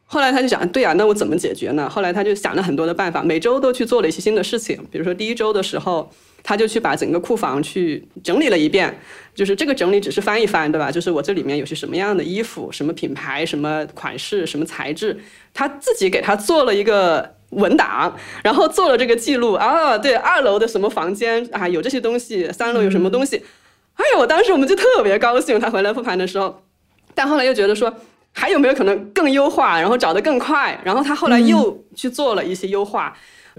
[0.10, 1.90] 后来他就想，对呀，那我怎么解决呢？
[1.90, 4.82] 后来他就想了很多的办法，每周都去做了一些新的事情。
[4.90, 6.10] 比如说第一周的时候，
[6.42, 8.98] 他就去把整个库房去整理了一遍，
[9.36, 10.90] 就是这个整理只是翻一翻，对吧？
[10.90, 15.20] 就是我这里面有些什么样的衣服，什么品牌，什么款式，什么材质，
[15.54, 19.98] 他自己给他做了一个文档，然后做了这个记录啊。
[19.98, 23.36] 对，二楼的什么房间啊，有这些东西，三楼有什么东西？
[23.96, 26.64] 哎呀，我当时我们就特别高兴，他回来复盘的时候，
[27.14, 27.94] 但后来又觉得说。
[28.40, 30.80] 还有没有可能更优化，然后找得更快？
[30.86, 33.12] 然后他后来又去做了一些优化，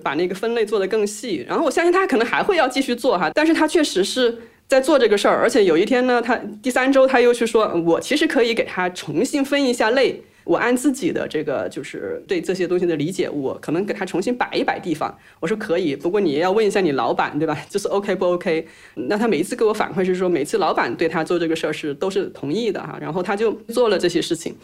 [0.04, 1.44] 把那个分类做得更细。
[1.48, 4.38] 然后我相信他可能还会要继续做哈，但是他确实是
[4.68, 5.40] 在做这个事儿。
[5.42, 10.22] 而且有一天呢，他第三周他又去说，我其实可以给他重新分一下类。
[10.48, 15.14] 我按自己的这个就是对这些东西的理解，我可能给他重新摆一摆地方。
[15.40, 17.54] 我说可以，不过你也要问一下你老板，对吧？
[17.68, 18.66] 就是 OK 不 OK？
[18.94, 24.56] 那他每一次给我反馈是说，每次老板对他做这个事儿是都是同意的哈，然后他就做了这些事情。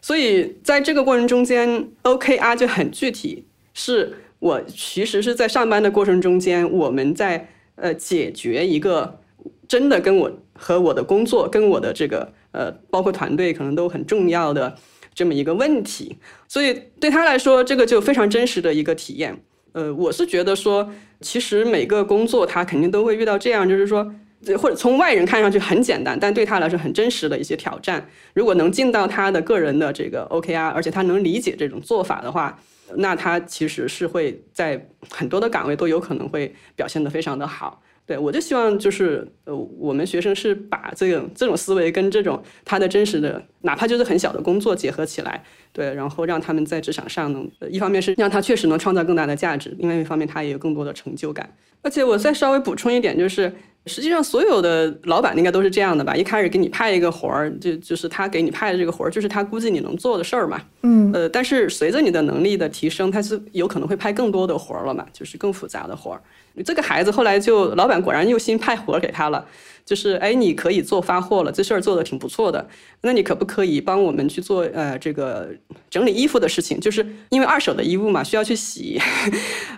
[0.00, 9.18] 所以在这个过程中间，OKR 就很具体，是我其实是在上班的过程中间，我们在呃解决一个
[9.66, 14.78] 真的跟我和我的工作跟我的这个呃包括团队可能都很重要的。
[15.14, 16.16] 这么一个问题，
[16.48, 19.42] 所以对他来说，这个就非常真实的一个体验。
[19.72, 24.14] 呃，我是觉得说，其实每个工作他肯定都会遇到这样，就是说，
[24.58, 28.06] 或者从外人看上去很简单，但对他来说很真实的一些挑战。
[28.34, 32.58] 如果能进到他的个人的这个 OKR，而且他能理解这种做法的话，
[32.96, 37.82] 那他其实是会在很多的岗位都有可能会表现得非常的好。
[38.12, 51.48] 对，我就希望就是呃，我们学生是把这个这种思维跟这种他的真实的，哪怕就是很小的工作结合起来，对，然后让他们在职场上能，一方面是让他确实能创造更大的价值，另外一方面他也有更多的成就感。
[51.80, 53.50] 而且我再稍微补充一点，就是
[53.86, 56.14] 实际上所有的老板应该都是这样的吧？
[56.14, 60.60] 一开始给你派一个活儿，就就是他给你派的这个活儿，就是他估计你能做的事儿嘛。
[60.82, 61.10] 嗯。
[61.12, 66.22] 呃，但是随着你的能力的提升，他是有可能会派更多的活儿了嘛，就是更复杂的活儿。
[66.64, 69.44] 这个孩子后来就老板果然又新派活儿给他了，
[69.84, 72.68] 就是哎，你可以做发货了，这事儿做的挺不错的。
[73.00, 75.48] 那你可不可以帮我们去做呃这个
[75.90, 76.78] 整理衣服的事情？
[76.78, 79.00] 就是因为二手的衣物嘛，需要去洗，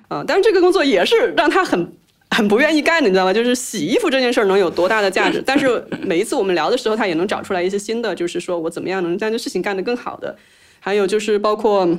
[0.09, 1.91] 啊， 但是这个工作也是让他很
[2.35, 3.33] 很不愿意干的，你知道吗？
[3.33, 5.43] 就是洗衣服这件事儿能有多大的价值？
[5.47, 10.37] 但是每一次我们聊的时候，他也能找出来一些新的，就是说我怎么样能将这事情干得更好的。
[10.81, 11.97] 还有就是包括。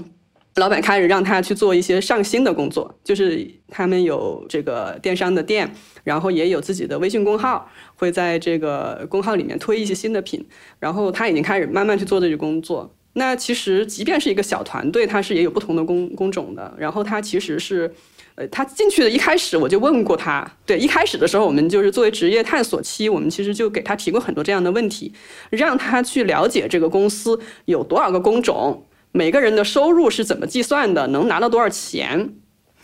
[0.57, 5.69] 老板开始让他去做一些上新的工作，就是他们有这个电商的店，
[6.05, 10.47] 然后也有自己的微信公号，会在这个公号里面推一些新的品，
[10.79, 12.89] 然后他已经开始慢慢去做这个工作。
[13.15, 16.73] 那其实即便是一个小团队，他是也有不同的工工种的。
[16.77, 17.93] 然后他其实是，
[18.35, 25.13] 呃，他进去的一开始我就问过他，对，一开始的时候我们就是作为职业探索期，我们其实就给他提过很多这样的问题，
[25.49, 28.85] 让他去了解这个公司有多少个工种。
[29.13, 31.07] 每个人的收入是怎么计算的？
[31.07, 32.29] 能拿到多少钱？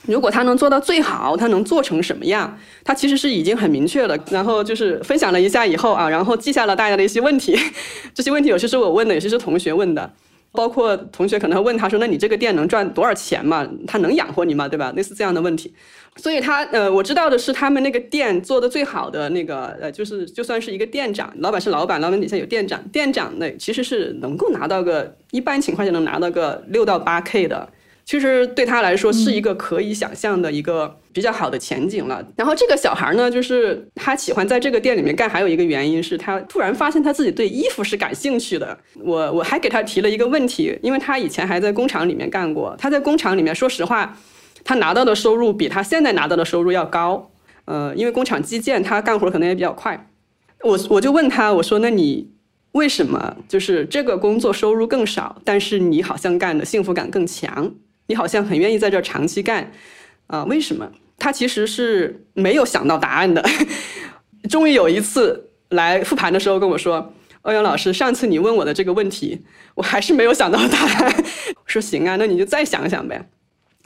[0.07, 2.57] 如果他能做到最好，他能做成什么样？
[2.85, 4.17] 他其实是已经很明确了。
[4.29, 7.59] 然后就是分享了一下以后啊，然后记下了大家的一些问题。
[8.15, 10.13] 这些问题有些是我问的，有些是同学问的。
[10.53, 13.67] 包括同学可能会问他说：“那你这个店能赚多少钱嘛？
[13.87, 14.67] 他能养活你吗？
[14.67, 15.73] 对吧？”类似这样的问题。
[16.17, 27.69] 所以他呃，我知道的是他们那个店做的最好的那个呃，就是就算是一个店长，老板是老板，老板底下有店长，店长那其实是能够拿到个一般情况下能拿到个六到八 K 的。
[28.11, 32.21] 其实对他来说是一个可以想象的一个比较好的前景了。
[32.35, 38.77] 然后这个小孩呢，就是他喜欢在这个店里面干，还有一个原因是他突然发现他自己对衣服是感兴趣的。
[39.01, 44.17] 我我还给他提了一个问题，因为他以前还在工厂里面干过，他在工厂里面，说实话，
[44.65, 47.31] 他拿到的收入比他现在拿到的收入要高。
[47.63, 50.09] 呃，因为工厂基建，他干活可能也比较快。
[50.65, 52.29] 我我就问他，我说那你
[52.73, 57.73] 为什么就是这个工作收入更少，但是你好像干的幸福感更强？
[58.11, 59.71] 你好像很愿意在这儿长期干，
[60.27, 60.91] 啊，为什么？
[61.17, 63.41] 他其实是没有想到答案的。
[64.51, 69.45] 终于有一次来复盘的时候跟我说：“欧阳老师，上次你问我的这个问题，
[69.75, 71.23] 我还是没有想到答案。
[71.55, 73.29] ”我说：“行啊，那你就再想想呗。”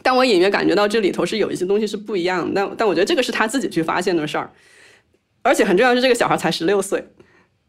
[0.02, 4.50] 但我隐约感觉到这里头是有一些东西是不一样的，但但我觉得这个是他自己去发现的事儿，
[5.44, 7.08] 而且很重要是这个小孩才十六岁。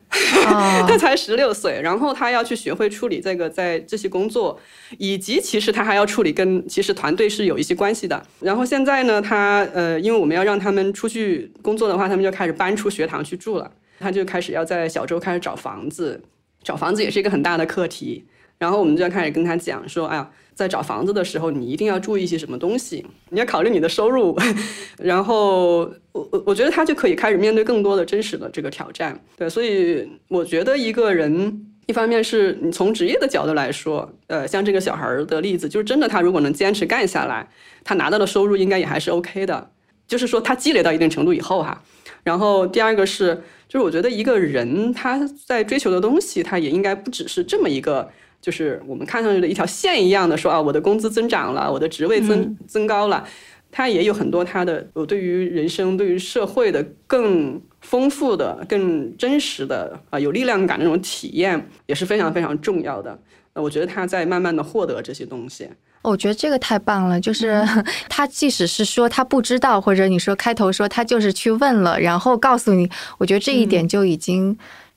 [0.89, 4.59] 他才十六岁，然后他要去学会处理这个在这些工作，
[4.99, 8.23] 以及其实他还要处理跟其实团队是有一些关系的。
[8.41, 13.71] 然后现在呢，他呃，因为我们要让他们出去工作的话，他们就开始搬出学堂去住了。
[13.99, 16.23] 他就开始要在小周开始找房子，
[16.63, 18.25] 找房子也是一个很大的课题。
[18.59, 20.31] 然后我们就要开始跟他讲说，哎呀。
[20.57, 23.05] 在找房子的时候，你一定要注意一些什么东西？
[23.29, 24.35] 你要考虑你的收入，
[24.97, 25.81] 然后
[26.13, 29.21] 我我我觉得他就可以开始面对更多的真实的这个挑战。
[29.37, 37.47] 对，所以我觉得一个人，一方面是你从职业的角度来说，呃，像这个小孩的例子，就是真的，他如果能坚持干下来，
[37.85, 39.71] 他拿到的收入应该也还是 OK 的。
[40.09, 41.83] 就是说他积累到一定程度以后哈。
[42.25, 43.35] 然后第二个是，
[43.69, 48.11] 就是我觉得一个人他在追求的东西，他也应该不只是这么一个。
[48.41, 53.27] 就是我们看上去的一条线一样的说啊，我的工资增长了，我的职位增增高了，
[53.73, 63.19] 它也有很多它的我对于人生、对于社会的更丰富的、更真实的啊有力量感的那种体验，也是非常非常重要的。
[63.55, 65.69] 呃，我觉得他在慢慢的获得这些东西。
[66.03, 67.65] 我觉得这个太棒了，就是
[68.09, 74.57] 他即使是说他不知道，或者你说开头说他就是去问了，然后告诉你，我觉得这一点就已经。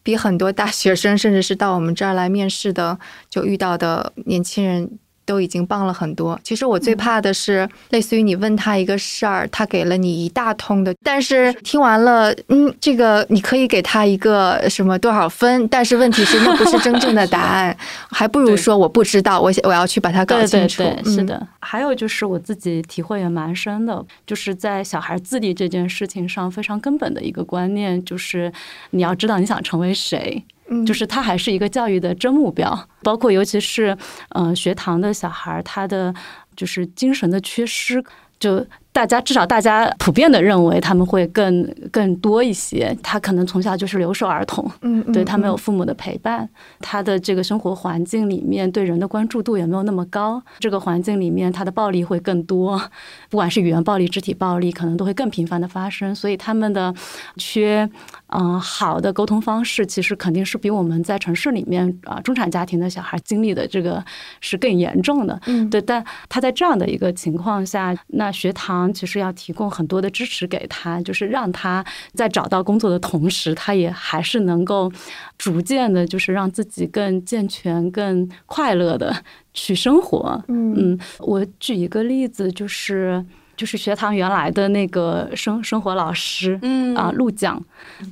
[0.10, 2.98] 比很多大学生，甚至是到我们这儿来面试的，
[3.30, 4.98] 就遇到的年轻人。
[5.30, 6.40] 都已经棒了很多。
[6.44, 17.78] 其实我最怕的是，类似于你问他一个事儿，他给了你一大通的，但是听完了，嗯，这个你可以给他一个什么多少分，但是问题是那不是真正的答 案，
[18.10, 20.82] 还不如说我不知道，我我要去把它搞清楚。
[21.06, 28.52] 是的，还有就是我自己体会也蛮深的，就是在小孩自立这件事情上，非常根本的一个观念就是
[28.90, 30.44] 你要知道你想成为谁。
[30.86, 33.98] 就是他还是一个教育的真目标，包括尤其是
[34.30, 36.14] 嗯学堂的小孩，他的
[36.56, 38.04] 就是精神的缺失
[38.40, 38.66] 就。
[38.92, 42.96] 大家至少大家普遍的认为他们会更更多一些。
[43.02, 46.50] 他可能从小就是留守儿童，嗯，对他没有父母的陪伴，
[46.80, 50.42] 他的这个生活环境里面对人的关注度也没有那么高。
[50.60, 52.82] 这个环境里面他的暴力会更多，
[53.30, 56.14] 不管是语言暴力、肢体暴力，可能都会更频繁的发生。
[56.14, 56.94] 所以他们的
[57.38, 57.88] 缺
[58.28, 64.04] 嗯好的沟通方式，其实肯定是比我们在城市里面啊中产家庭的小孩经历的这个
[64.42, 65.40] 是更严重的。
[65.46, 65.80] 嗯，对。
[65.80, 68.79] 但他在这样的一个情况下，那学堂。
[68.94, 74.92] 其实要提供很多的支持给他，就是让他在找到工作的同时，他也还是能够
[75.38, 80.44] 逐渐的，就是让自己更健全、更快乐的去生活。
[80.48, 83.26] 嗯，我举一个例子，就是。
[83.60, 87.62] 就是学堂原来的那个生生活老师，嗯啊，陆讲，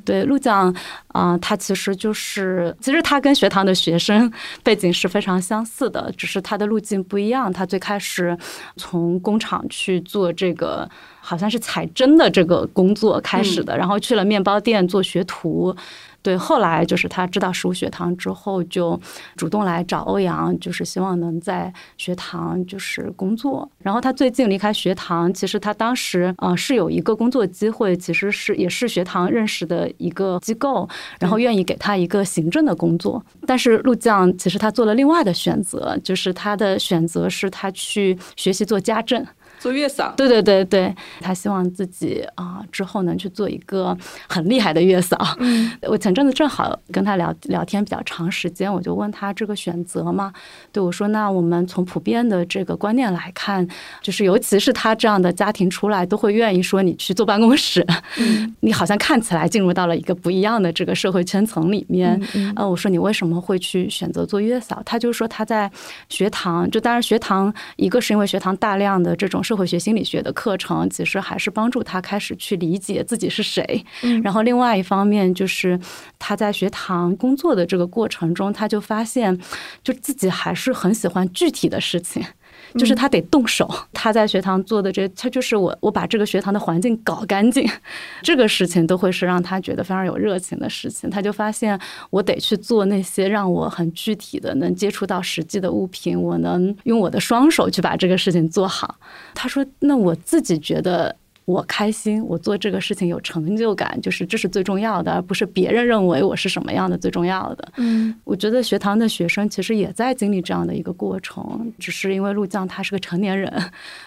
[0.03, 0.75] 对陆讲
[1.07, 4.29] 啊，他其实就是，其实他跟学堂的学生
[4.61, 7.51] 背景是非常相似的，只是他的路径不一样。
[7.51, 8.37] 他最开始
[8.75, 10.85] 从工厂去做这个，
[11.21, 15.73] 好像是采针的这个工作开始的，然后去了面包店做学徒。
[16.21, 18.99] 对，后来就是他知道十五学堂之后，就
[19.35, 23.69] 主动来找欧阳，就是希望能在学堂就是工作。
[23.79, 30.87] 然后他最近离开学堂，其实他当时啊是有一个工作机会，其实是也是学堂认识的一个机构，
[31.19, 33.23] 然后愿意给他一个行政的工作。
[33.45, 39.25] 但是陆将其实他做了另外的选择，就是他的选择是他去学习做家政。
[39.59, 45.17] 做月嫂，对对对对，他希望自己啊之后能去做一个很厉害的月嫂。
[45.39, 50.31] 嗯，我前阵子正好跟他聊聊天比较长时间，我就问他这个选择嘛，
[50.71, 53.67] 对我说：“那我们从普遍的这个观念来看，
[54.01, 57.83] 就是尤其是他这样的家庭出来，都会愿意说你去坐办公室，
[58.61, 62.21] 你好像看起来进入到了一个不一样的这个社会圈层里面。”
[62.55, 64.83] 呃，我说你为什么会去选择做月嫂？
[64.85, 65.69] 他就说他在
[66.09, 69.43] 学堂，就当然学堂一个是因为学堂大量的这种。
[69.47, 73.85] 社会学心理学的课程其实还是帮助他开始去理解自己是谁。
[74.21, 75.79] 然后另外一方面就是
[76.19, 79.39] 他在学堂工作的这个过程中，他就发现
[79.81, 82.21] 就自己还是很喜欢具体的事情。
[82.75, 83.69] 就是他得动手。
[83.93, 87.67] 他在学堂做的这，他就是我我把这个学堂的环境搞干净，
[88.21, 91.09] 这个事情都会是让他觉得非常有热情的事情。
[91.09, 98.95] 他就发现我得去做那些让我很具体的、能接触到实际的物品，我能用我的双手去把这个事情做好。
[99.33, 101.15] 他说：“那我自己觉得。”
[101.47, 107.71] 我开心，我做这个事情有成就感，就是这是最重要的，而不是别人认为我是什么样的最重要的。
[107.77, 113.49] 嗯，我觉得学堂的学生其实也在经历这样的一个过程，只是因为陆将他是个成年人，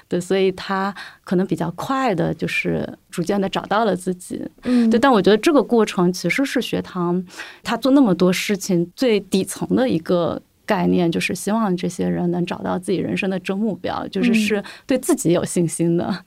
[0.06, 4.46] 对，所以他可能比较快的，就是逐渐的找到了自己。
[4.64, 7.24] 嗯，对，但我觉得这个过程其实是学堂
[7.62, 16.22] 他做那么多事情最底层的一个概念，就是希望这些人能找到自己人生的真目标，就是是对自己有信心的。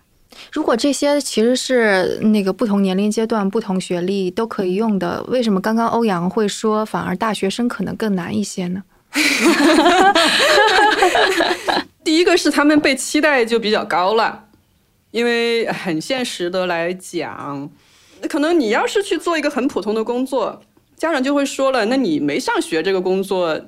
[0.51, 8.83] 如果这些其实是那个不同年龄阶段、不同学历都可以用的，为什么刚刚欧阳会说反而大学生可能更难一些呢？
[12.03, 14.45] 第一个是他们被期待就比较高了，
[15.11, 17.69] 因为很现实的来讲，
[18.29, 20.61] 可能你要是去做一个很普通的工作，
[20.97, 23.59] 家长就会说了，那你没上学这个工作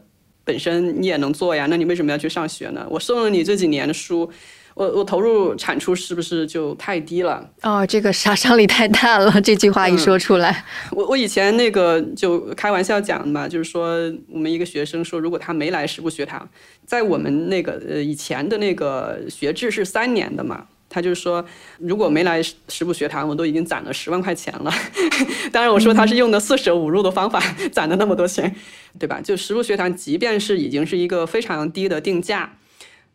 [0.43, 2.86] 本身你也能做呀，那你为什么要去上学呢？
[2.89, 4.30] 我送了你这几年的书。
[4.76, 7.50] 我我投入产出是不是就太低了？
[7.62, 9.40] 哦，这个杀伤力太大了。
[9.40, 16.46] 这句话一说出来，我我以前那个就开玩笑讲嘛，就是说我们一个学生说，如果他没来实部学堂，
[16.86, 21.46] 在我们那个呃以前的那个学制是三年的嘛，他就是说
[21.80, 24.70] 如果没来十部学堂，我都已经攒了十万块钱了。
[25.54, 28.54] 当然我说他是用的四舍五入的方法攒的那么多钱，
[29.00, 29.22] 对吧？
[29.22, 32.58] 就十部学堂，即便是已经是一个非常低的定价，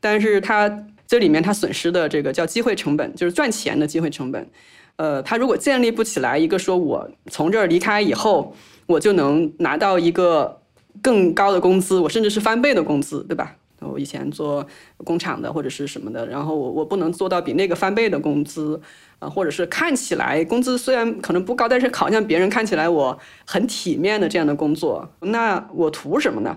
[0.01, 0.87] 但是他。
[1.11, 4.49] 这里面他损失的这个叫机会成本，就是赚钱的机会成本。
[4.95, 8.55] 呃，他如果建立不起来一个说我从这儿离开以后，
[8.87, 10.61] 我就能拿到一个
[11.03, 13.57] 更高的工资，我甚至是翻倍的工资，对吧？
[13.81, 14.65] 我以前做
[14.99, 18.81] 工厂的或者是什么的，然后我我不能做到比那个翻倍的工资，
[19.19, 26.57] 啊，或者是看起来工资虽然可能不高，但是好像别人看起来我很体面的这样的工作，那我图什么呢？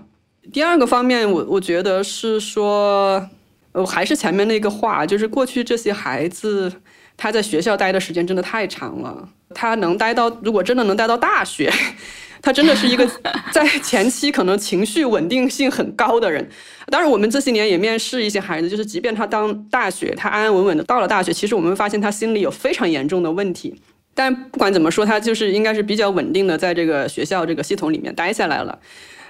[0.52, 3.28] 第二个方面，我我觉得是说。
[3.74, 6.72] 呃，还是前面那个话，就是过去这些孩子，
[7.16, 9.28] 他在学校待的时间真的太长了。
[9.52, 11.72] 他能待到，如果真的能待到大学，
[12.40, 13.04] 他真的是一个
[13.52, 16.48] 在前期可能情绪稳定性很高的人。
[16.86, 23.74] 当然，我们这些年也面试一些孩子，就是即便他当大学，他安安稳稳的到了大学，其实我们发现他心里有非常严重的问题。
[24.14, 28.78] 但不管怎么说，他就是应该是比较稳定的在这个学校这个系统里面待下来了。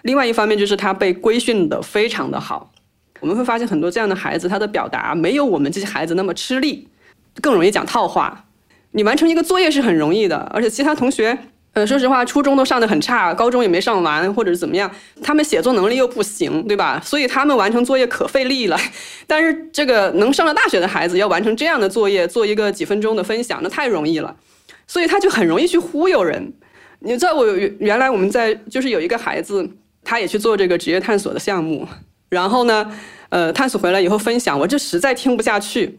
[0.02, 2.70] 另外一方面，就是他被规训的非常的好。
[3.24, 6.86] 我们会发现很多这样的孩子，他的表达没有我们这些孩子那么吃力，
[7.40, 8.44] 更容易讲套话。
[8.90, 11.38] 你完成一个作业是很容易的，而且其他同学，
[11.72, 14.90] 呃，说实话，初中都上的很差，高中也没上完，或者是怎么样，
[15.22, 17.00] 他们写作能力又不行，对吧？
[17.02, 18.78] 所以他们完成作业可费力了。
[19.26, 24.36] 但是这个能上了大学的孩子，要完成这样的作业，做一个几分钟的分享，那太容易了。
[24.86, 26.52] 所以他就很容易去忽悠人。
[27.00, 27.46] 你知道，我
[27.78, 29.66] 原来我们在就是有一个孩子，
[30.04, 31.88] 他也去做这个职业探索的项目。
[32.30, 32.90] 然后呢，
[33.34, 35.98] 呃，探索回来以后分享，我这实在听不下去。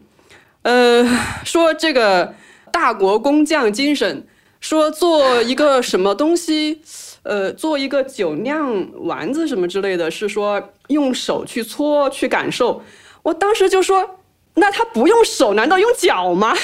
[0.62, 1.06] 呃，
[1.44, 2.32] 说这个
[2.72, 4.26] 大国工匠精神，
[4.58, 6.80] 说做一个什么东西，
[7.24, 12.82] 呃，做一个酒酿丸子什么之类的，是说用手去搓去感受。
[13.22, 14.15] 我当时就说。
[14.56, 16.54] 那他不用手，难道用脚吗？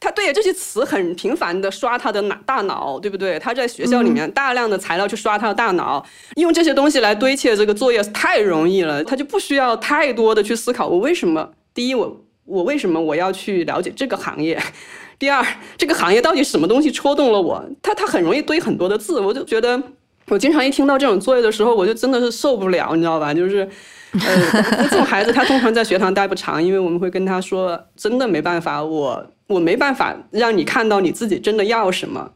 [0.00, 3.38] 他对这些词很频繁的刷他的脑大脑，对不对？
[3.38, 6.04] 他在学校里面大量的材料去刷他的大脑，
[6.36, 10.86] 用这些东西来堆砌这个作业太容易了，他就不需要太多的去思考。
[10.86, 11.50] 我为什么？
[11.72, 14.60] 第一，我我为什么我要去了解这个行业？
[15.18, 15.46] 第二，
[15.78, 17.64] 这个行业到底什么东西戳动了我？
[17.82, 19.80] 他他很容易堆很多的字，我就觉得
[20.28, 23.32] 我经常一听到这种作业的时候，我就真的是受不了，你知道吧？
[23.32, 23.68] 就是。
[24.22, 32.30] 呃，这种孩子他通常在学堂待不长，因为我们会跟他说，真的没办法，我我没办法让你看到你自己真的要什么。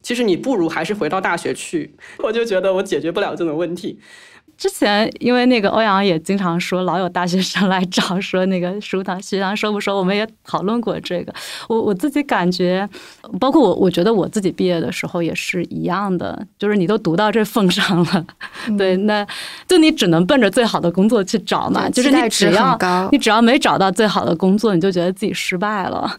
[0.00, 1.96] 其实你不如还是回到大学去。
[2.18, 3.98] 我就觉得我解决不了这种问题。
[4.56, 11.34] 之前因为那个欧阳也经常说，老有大学生来找说那个食堂学堂收不收，我们也讨论过这个。
[11.68, 12.88] 我我自己感觉，
[13.38, 18.26] 包括我，我觉得我自己毕业的时候也是一样的，就是你都读到这份上了，
[18.78, 19.26] 对，那
[19.66, 22.78] 就你只能奔着最好的工作去找嘛，就是你只要
[23.10, 26.16] 你只要没找到最好的工作，你就觉得自己失败了。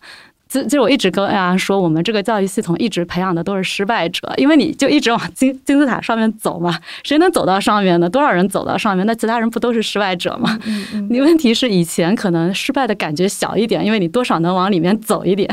[0.47, 8.09] 就就我一直跟大家说，我们这个教育系统一直培养的都是失败者，因为你就一直往金金字塔上面走嘛，谁能走到上面呢？
[8.09, 9.05] 多少人走到上面？
[9.05, 10.57] 那其他人不都是失败者吗？
[11.09, 15.49] 你问题是以前可能失败的感觉小一点，因为你多少能往里面走一点，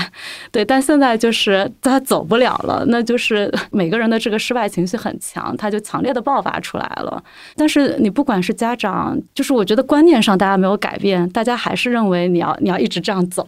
[0.51, 0.64] 对。
[0.64, 7.22] 但现在就是他走不了了，那就是每个人的这个失败情绪很强，他就强烈的爆发出来了。
[7.57, 13.47] 但是你不管是家长，就是我觉得观念上大家没有改变，大家还是认为你要你要一直这样走。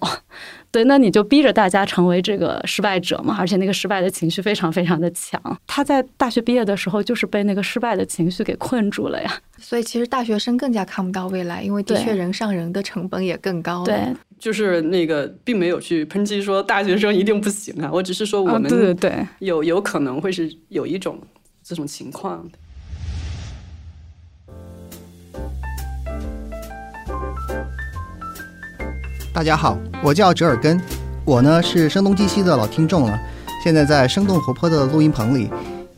[0.70, 5.40] 对，那你就逼着大家成为这个失败者嘛，而且那个失败的情绪非常非常的强。
[5.66, 9.32] 他在大学毕业的时候，就是被那个失败的情绪给困住了呀。
[9.58, 13.84] 所以其实大学生更加看不到未来，因为的确人上人的成本也更高。
[13.84, 21.20] 对，就是那个并没有去抨击说大学生一定不行啊，我只是说我们对对对，有有可能会是有一种
[21.62, 22.44] 这种情况。
[29.34, 30.80] 大家好，我叫折耳根，
[31.24, 33.20] 我呢是声东击西的老听众了，
[33.64, 35.50] 现在在生动活泼的录音棚里，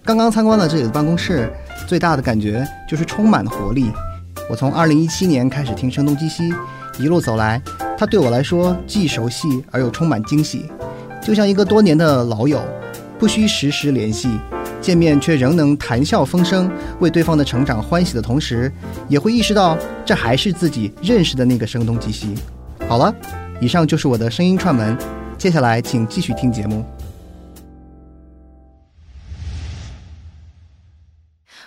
[0.02, 1.52] 刚刚参观了这里的办公室，
[1.86, 3.92] 最大的感觉就是充满活力。
[4.48, 6.50] 我从二零一七年开始听声东击西，
[6.98, 7.60] 一路走来，
[7.98, 10.70] 它对我来说既熟悉而又充满惊喜，
[11.20, 12.64] 就像一个多年的老友，
[13.18, 14.30] 不需时时联系，
[14.80, 16.70] 见面却仍能谈笑风生，
[17.00, 18.72] 为对方的成长欢喜的同时，
[19.08, 19.76] 也会意识到
[20.06, 22.34] 这还是自己认识的那个声东击西。
[22.88, 23.12] 好了，
[23.60, 24.96] 以上就是我的声音串门，
[25.36, 26.84] 接下来请继续听节目。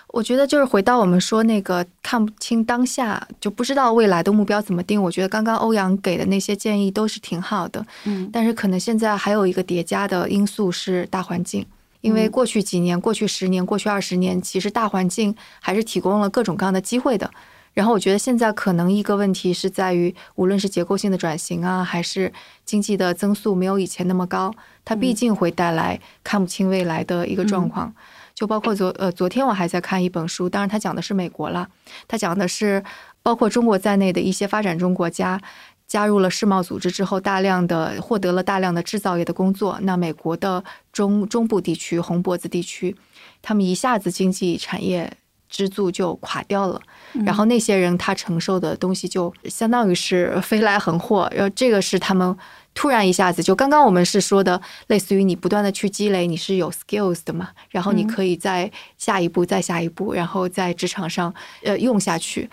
[0.08, 5.00] 我觉得就是回到我们说那个看不清当下，就不知道未来的目标怎么定。
[5.00, 11.64] 我觉得刚刚欧阳给的那些建议都是挺好的，嗯，但是可能现在还有一个叠加的因素是大环境，
[12.00, 17.30] 因为过去几年、过去十年、过去二十年，其实大环境还是提供了各种各样的机会的。
[17.72, 22.32] 然后我觉得现在可能一个问题是在于，无论是结构性的转型啊，还是
[22.64, 24.52] 经济的增速没有以前那么高，
[24.84, 27.94] 它毕竟会带来看不清未来的一个状况。
[28.34, 31.68] 就包括昨呃昨天我还在看一本书，当然它讲的是美国了，
[32.08, 32.82] 它讲的是
[33.22, 35.40] 包括中国在内的一些发展中国家
[35.86, 39.78] 加入了世贸组织之后，大量的获得了大量的制造业的工作。
[39.82, 42.96] 那美国的中中部地区、红脖子地区，
[43.40, 45.12] 他们一下子经济产业。
[45.50, 46.80] 支柱就垮掉了，
[47.26, 52.34] 然后那些人他承受的东西就相当于是飞来横祸，然后这个是他们
[52.72, 61.34] 突然一下子就刚刚我们是说的，类似于你不断的去积累，你是有 skills 的嘛，然后你可以在下一步再下一步，然后在职场上
[61.64, 62.48] 呃用下去，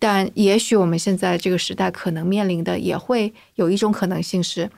[0.00, 4.68] 但也许我们现在这个时代可能面临的也会有一种可能性是，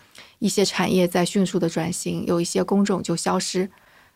[0.41, 3.71] 一些产业在迅速的转型，有一些工种就消失，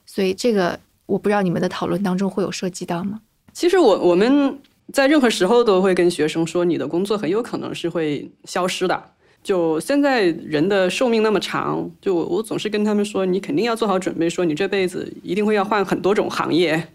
[0.05, 3.23] 所以这个我不知道你们的讨论当中会有涉及到吗？
[3.57, 4.59] 其实我我们
[4.93, 9.03] 在任何时候都会跟学生说，你的工作很有可能是会消失的。
[9.43, 16.89] 就现在人的寿命那么长，就我总是跟他们说，你肯定要做好准备，说你这辈子一定会要换很多种行业。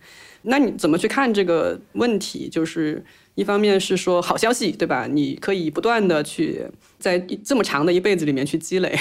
[0.44, 2.50] 那你怎么去看这个问题？
[2.50, 3.04] 就是。
[3.36, 5.08] 一方面是说好消息，对吧？
[5.10, 6.62] 你可以不断的去
[7.00, 8.94] 在这么长的一辈子里面去积累，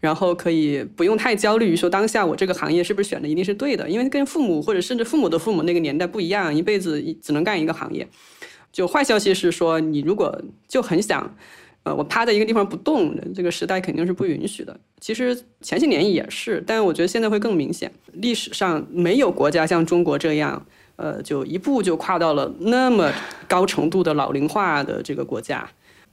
[0.00, 8.08] 然后可以不用太焦虑于，说当下我这个行业是不是选的一定是对的，因为跟父母或者甚至父母的父母那个年代不一样，一辈子只能干一个行业。
[8.72, 11.36] 就坏消息是说，你如果就很想，
[11.84, 14.78] 呃，我趴在一个地方不动，这个时代肯定是不允许的。
[15.00, 17.92] 其实前些年也是，但我觉得现在会更明显。
[18.14, 20.66] 历史上没有国家像中国这样。
[20.96, 23.12] 呃，就一步就跨到了那么
[23.48, 25.68] 高程度的老龄化的这个国家，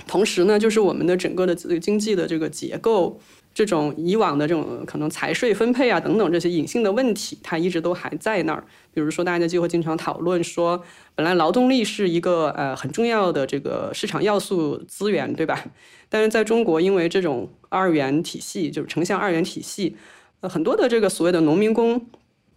[0.08, 3.20] 同时呢，就是我们的整个的经济的这个结构，
[3.54, 8.64] 这种以往的这种可能财税分配啊等等这些隐性的问题，它一直都还在那儿。
[8.94, 10.82] 比如说，大家就会经常讨论说，
[11.16, 15.64] 本来劳动力是一个呃很重要的这个市场要素资源，对吧？
[16.10, 19.96] 但是在中国，因为这种二元体系，就是城乡二元体系，
[20.42, 22.06] 呃，很多的这个所谓的农民工。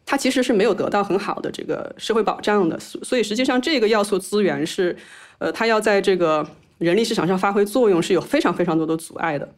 [0.07, 4.95] 他其实是没有得到很好的这个社会保障的，所以实际上这个要素资源是，
[5.39, 9.49] 呃，它要在这个人力市场上发挥作用是有非常非常多的阻碍的。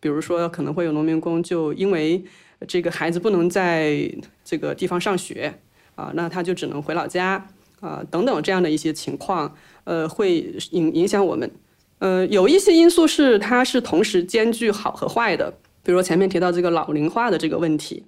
[0.00, 2.24] 比如说，可能会有农民工就因为
[2.66, 4.10] 这个孩子不能在
[4.44, 5.52] 这个地方上学
[5.94, 7.46] 啊，那他就只能回老家
[7.80, 11.50] 啊，等等这样的一些情况，呃，会影影响我们。
[11.98, 18.04] 呃，有一些因素是它是同时兼具好和坏的，比如前面提到这个老龄化的这个问题，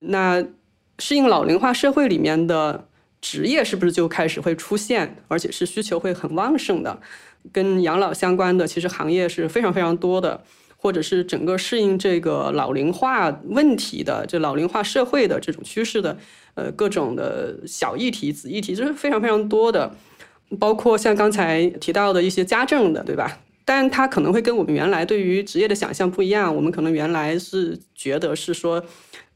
[0.00, 0.44] 那。
[1.02, 2.86] 适应老龄化社会里面的
[3.22, 7.00] 职业是不是就开始会出现，而且是需求会很旺盛的？
[7.50, 10.44] 跟养老相关的其实行业是非常非常多的，
[10.82, 16.16] 或者是整个适应这个老龄化问题的，这老龄化社会的这种趋势的，
[16.54, 19.94] 呃，各种的小议题、子议题，就是非常非常多的，
[20.58, 23.40] 包括像刚才提到的一些家政的，对吧？
[23.66, 26.54] 但它可能会跟我们原来对于职业的想象不一样。
[26.56, 28.82] 我们可能原来是觉得是说，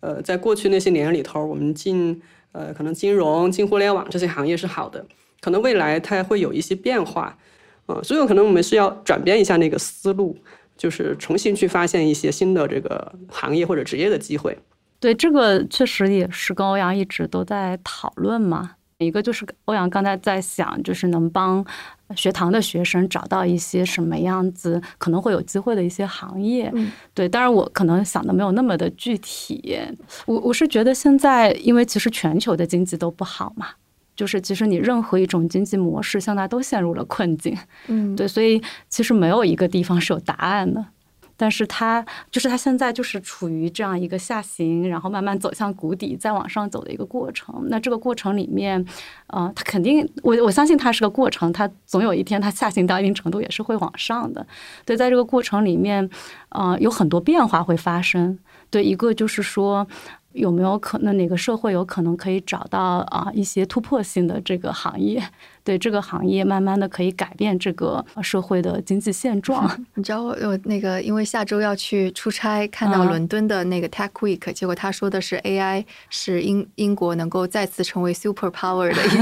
[0.00, 2.20] 呃，在过去那些年里头，我们进
[2.52, 5.04] 呃可能金融、进互联网这些行业是好的。
[5.40, 7.36] 可能未来它会有一些变化，
[7.84, 10.36] 啊，所以可能我们是要转变一下那个思路，
[10.76, 14.58] 就是重新去发现一些新的这个行业或者职业的机会。
[15.00, 18.72] 对，这个确实也是跟欧阳一直都在讨论嘛。
[18.98, 21.62] 一个就是欧阳刚才在想，就是能帮
[22.16, 26.72] 学堂的学生找到一些什么样子可能会有机会的一些行业。
[27.12, 29.76] 对，当然我可能想的没有那么的具体。
[30.26, 33.66] 我我是觉得现在，因为其实全球的经济都不好嘛，
[34.16, 37.56] 就是其实你任何一种经济模式现在都陷入了困境。
[37.88, 40.84] 嗯，对，所以其实没有一个地方是有答案的。
[41.36, 47.52] 但是它就是它现在就是处于这样一个下行，然后慢慢走向谷底，再往上走的一个过程。
[47.66, 48.86] 那这个过程里面，
[49.26, 54.46] 呃，它肯定我我相信它是个过程，它总有一天它下行到一定程度也是会往上的。
[54.84, 56.08] 对，在这个过程里面，
[56.50, 58.38] 呃，有很多变化会发生。
[58.70, 59.84] 对，一个就是说。
[60.34, 65.22] 有没有可能哪个社会有可能可以找到啊一些突破性的这个行业？
[65.64, 69.64] 对这个行业慢慢的可以改变这个社会的经济现状。
[69.94, 79.16] 你知道我我那个，因为下周要去出差，看到伦敦的那个 Tech Week，结果他说的是 AI 是英英国能够再次成为 super power 的一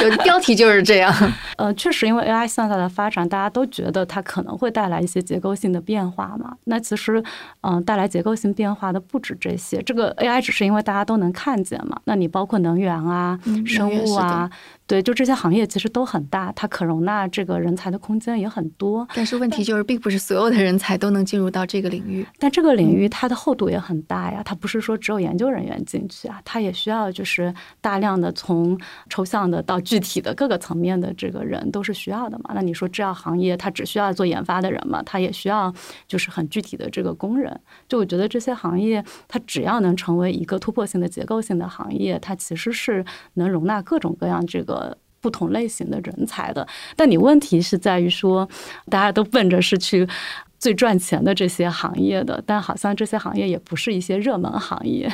[0.00, 1.14] 个， 就标题就是这样。
[1.58, 6.56] 呃，确实，因为 AI 现在的发展，大家都觉得它可能会带来一些结构性的变化嘛。
[6.64, 7.22] 那其实，
[7.60, 10.30] 嗯，带来结构性变化的不止这些，这个 AI。
[10.30, 12.00] AI 只是因为大家都能看见嘛？
[12.04, 14.48] 那你包括能源啊、生物啊。
[14.90, 19.06] 对，就这些行业其实都很大，它可容纳这个人才的空间也很多。
[19.14, 22.26] 但是问题就是，并不是所有的人才都能进入到这个领域。
[22.40, 28.76] 但这个领域它的厚度也很大呀，它不是说只有研究人员进去啊，它也需要就是大量的从
[29.08, 32.50] 抽象的到具体的各个层面的这个人都是需要的嘛。
[32.52, 35.00] 那你说制药行业它只需要做研发的人嘛？
[35.04, 35.72] 它也需要
[36.08, 37.56] 就是很具体的这个工人。
[37.88, 44.79] 就我觉得这些行业，它只要能成为一个突破性的结构性的行业，它其实是能容纳各种各样这个。
[45.20, 46.66] 不同类型的人才的，
[46.96, 48.48] 但你问题是在于说，
[48.88, 50.08] 大家都奔着是去
[50.58, 55.10] 最赚钱的这些行业的，但好像这些行业也不是一些热门行业。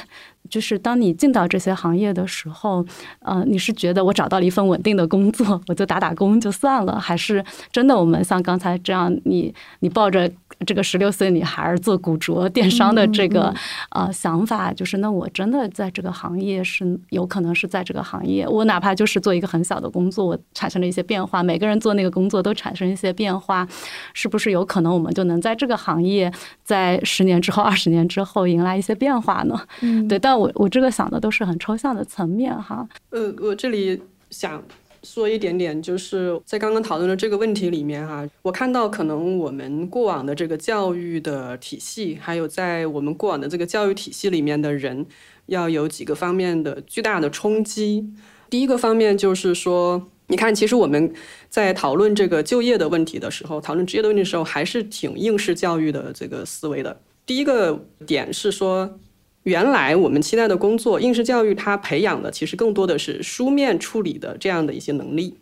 [0.47, 2.85] 就是当你进到这些行业的时候，
[3.21, 10.31] 呃，你是觉得我找到了一份稳定的工作，我就打打工就算了，还是真的我们像刚才这样，你你抱着。
[10.65, 13.53] 这个十六岁女孩做古着电商的这个
[13.91, 21.43] 呃想法，就是那我真的在这个行业是有可能是在这个行业，我哪怕就是做一个很小的工作，我产生了一些变化。
[21.43, 23.69] 每个人做那个工作都产生一些变化，
[24.15, 26.33] 是不是有可能我们就能在这个行业
[26.65, 29.61] 在十年之后、二十年之后迎来一些变化呢？
[29.83, 32.89] 嗯，对，但我我这个想的都是很抽象的层面哈。
[33.11, 34.63] 呃，我这里想。
[35.03, 45.07] 说一点点，就是在刚刚讨论的这个问题里面哈，我看到可能我们过往的这个教育的体系，还有在我们过往的这个教育体系里面的人，
[45.47, 48.13] 要有几个方面的巨大的冲击。
[48.51, 51.15] 第一个方面就是说，你看，其实我们
[51.49, 57.01] 在讨论这个就业的问题的时候，讨论职业的问题的时候，还是挺应试教育的这个思维的。
[57.25, 58.99] 第一个点是说。
[59.47, 65.37] 原来我们期待的工作，应试教育它培养的其实更多的是书面处理的这样的一些能力，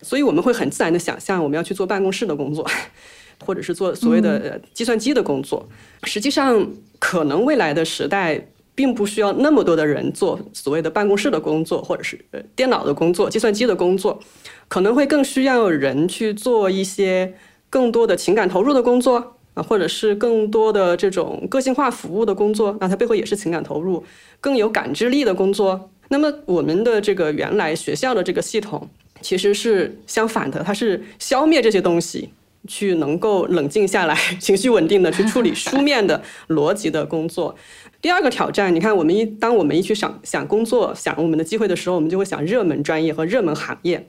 [0.00, 2.66] 所以我们会很自然的想象我们要去做办公室的工作，
[3.44, 5.68] 或者是做所谓的计算机的工作。
[6.04, 6.66] 实际上，
[6.98, 12.18] 可能未来的时代并不需要那么多的人做所谓的办公室的工作，或者是
[12.56, 14.18] 电脑的工作、计算机的工作，
[14.66, 17.34] 可能会更需要人去做一些
[17.68, 19.36] 更多的情感投入的工作。
[19.54, 24.04] 啊，或者是更多的这种个性化服务的工作，那它背后也是情感投入，
[24.40, 25.90] 更有感知力的工作。
[26.08, 28.88] 那么我们的这个原来学校的这个系统
[29.20, 32.30] 其实是相反的，它是消灭这些东西，
[32.68, 37.54] 去能够冷静下来、 情绪稳定的去处理 书面的逻辑的工作。
[38.00, 44.08] 第二个挑战，你看，我们一当我们一去想想工作、想我们的机会的时候，我们就会想热门专业和热门行业。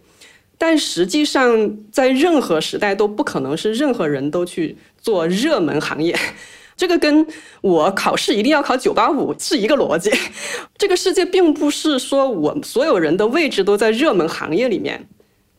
[0.58, 6.18] 但实际上，在任何时代都不可能是任何人都去做热门行业，
[6.76, 7.28] 这个跟
[7.62, 10.10] 我考试一定要考九八五 是一个逻辑。
[10.80, 15.08] 这个世界并不是说我所有人的位置都在热门行业里面，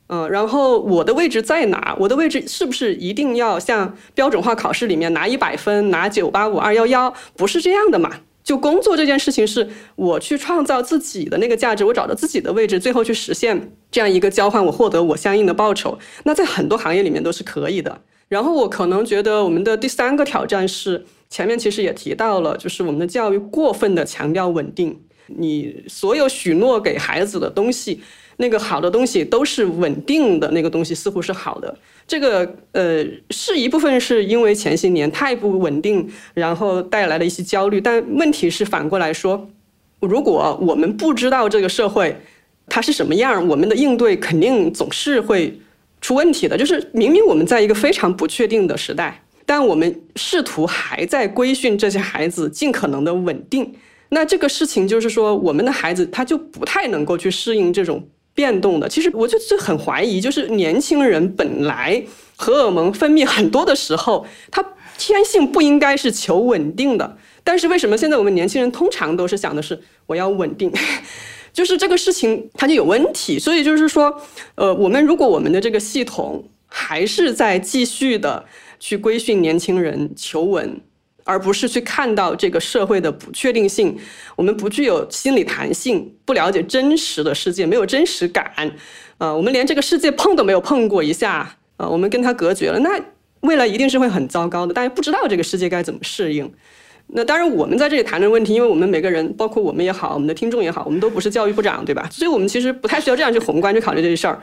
[0.09, 1.95] 嗯，然后我的位置在哪？
[2.01, 7.15] 我的位置是不是一定要像标准化考试里面拿一百分、拿九八五、二幺幺？
[7.37, 8.11] 不是这样的嘛？
[8.43, 15.99] 就工作这件事情，是我去创造自己的那个价值，我找到自己的位置，最后去实现这样一个交换，我获得我相应的报酬。
[16.25, 18.03] 那在很多行业里面都是可以的。
[18.35, 28.01] 然后我可能觉得我们的第三个挑战是，前面其实也提到了，就是我们的教育过分的强调稳定，你所有许诺给孩子的东西，
[28.39, 31.79] 那个好的东西都是稳定的，那个东西似乎是好的。
[32.09, 37.81] 这个呃，是一部分是因为前些年太不稳定，然后带来了一些焦虑。
[37.81, 39.49] 但问题是反过来说，
[40.01, 42.17] 如果我们不知道这个社会
[42.69, 45.61] 它是什么样，我们的应对肯定总是会
[46.05, 46.59] 出问题的。
[46.59, 53.75] 就是明明我们在一个非常不确定的时代，但我们试图还在规训这些孩子尽可能的稳定。
[54.11, 58.07] 那这个事情就是说，我们的孩子他就不太能够去适应这种。
[58.37, 62.03] 变动的，其实我就是很怀疑，就是年轻人本来
[62.35, 64.61] 荷尔蒙分泌很多的时候，他
[64.99, 70.69] 天性不应该是求稳定的，但是为什么现在我们年轻人通常都是想的是我要稳定，
[71.55, 73.39] 就是这个事情它就有问题。
[73.39, 74.15] 所以就是说，
[74.57, 78.45] 呃，我们如果我们的这个系统还是在继续的
[78.79, 80.79] 去规训年轻人求稳。
[81.27, 83.97] 而不是去看到这个社会的不确定性，
[84.37, 88.45] 我们不具有心理弹性，不了解真实的世界，没有真实感，
[89.17, 92.91] 呃，我们连这个世界碰都没有碰过一下，呃，我们跟它隔绝了，那
[93.41, 94.75] 未来一定是会很糟糕的。
[94.75, 96.53] 大家不知道这个世界该怎么适应。
[97.09, 102.09] 那当然，我们在这里谈论问题，因为我们每个人，包括我们也好，我们的听众也好，我们都不是教育部长，对吧？
[102.11, 104.41] 所以我们其实不太需要这样去宏观去考虑这些事儿。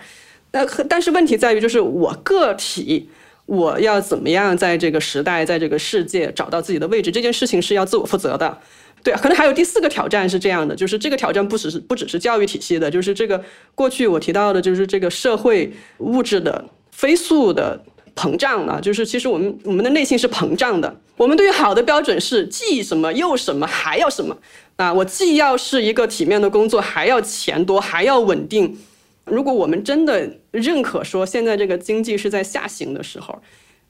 [0.52, 3.10] 那但是问题在于，就是我个体。
[3.48, 7.12] 我要怎么样在这个时代，在这个世界找到自己的位置？
[7.12, 8.58] 这件事情是要自我负责的。
[9.04, 13.44] 对，可能还有第四个挑战是这样的，就是这个挑战不只是不只是教育体系的，就是这个
[13.76, 17.84] 过去我提到的，就是这个社会物质的飞速的
[18.16, 21.02] 膨胀啊，就是其实我们我们的内心是膨胀的。
[21.18, 24.36] 我们对于好的标准是既什么又什么还要什么
[24.76, 24.92] 啊？
[24.92, 28.78] 我既要是一个体面的工作，还要钱多，还要稳定。
[29.26, 33.40] 如果我们真的认可说现在这个经济是在下行的时候，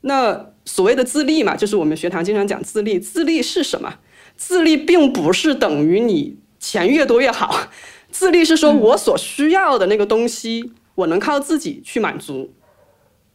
[0.01, 2.99] 那所谓的自立嘛，就是我们学堂经常讲自立。
[2.99, 3.95] 自立是什么？
[4.35, 7.69] 自立并不是等于你钱越多越好，
[8.11, 12.51] 自立是说我所需要的那个东西，我能靠自己去满足。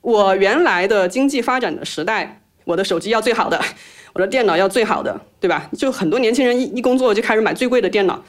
[0.07, 3.61] 我原来的经济发展的时代，我的手机要最好的，
[4.15, 5.69] 我的电脑要最好的，对吧？
[5.77, 8.23] 就很多年轻人一一工作就开始买最贵的电脑。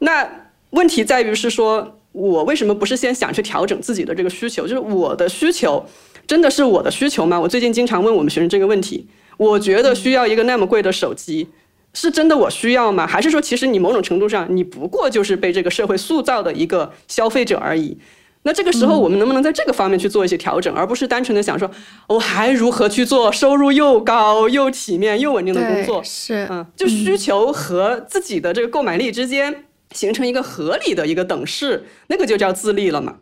[0.00, 0.28] 那
[0.70, 1.96] 问题在于是说。
[2.12, 4.66] 我为什么不是先想去调整自己的这个需求？
[4.66, 5.86] 就是我的需求
[6.26, 7.38] 真的是我的需求吗？
[7.38, 9.06] 我最近经常问我们学生这个问题。
[9.36, 11.46] 我觉得需要一个那么贵的手机，
[11.94, 13.06] 是真的我需要吗？
[13.06, 17.96] 还是说其实你某种程度上你不过就是被这个社会塑造的一个消费者而已？
[18.42, 21.70] 那这个时候我们能不能在这个方面去做一些调整，而不是单纯的想说
[22.08, 26.02] 我还如何去做收入又高又体面又稳定的工作？
[26.02, 29.64] 是，嗯，就需求和自己的这个购买力之间。
[29.92, 33.16] 形成一个合理的一个等式，那个就叫自立了嘛。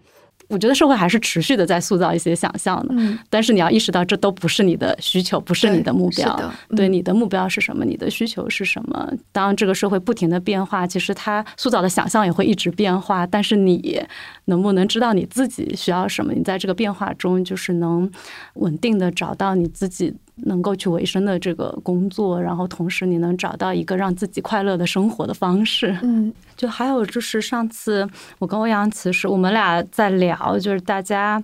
[0.49, 6.53] 我觉得社会还是持续的在塑造一些想象的，嗯，但是你要意识到这都不是你的需求，不是你的目标。
[6.77, 7.87] 对，你的目标是什么？
[7.87, 9.11] 你的需求是什么？
[9.33, 13.27] 当这个社会不停的变化，其实它塑造的想象也会一直变化。
[13.27, 14.07] 但是你
[14.49, 16.35] 能不能知道你自己需要什么？
[16.35, 18.11] 你在这个变化中，就是能
[18.55, 20.15] 稳定的找到你自己。
[20.45, 25.99] 能够去维生的这个工作，然后同时你能找到一个让自己快乐的生活的方式。
[26.01, 31.43] 嗯，就还有就是上次我跟欧阳其实我们俩在聊，就是大家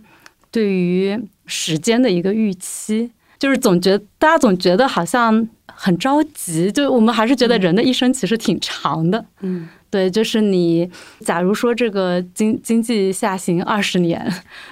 [0.53, 9.27] 对于时间的一个预期，就是总觉得大家总觉得好像很着急，就我们还是觉得人的一生其实挺长的。
[9.41, 9.69] 嗯。
[9.95, 10.91] 对，就是你。
[11.21, 14.21] 假如说这个经经济下行二十年，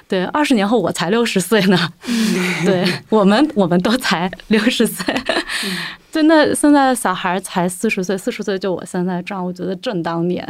[0.09, 1.79] 对，二十年后我才六十岁呢。
[2.67, 5.15] 对我们，我们都才六十岁。
[6.11, 10.45] 对，那现在小孩才四十岁，四十岁就我现在这样，我觉得正当年。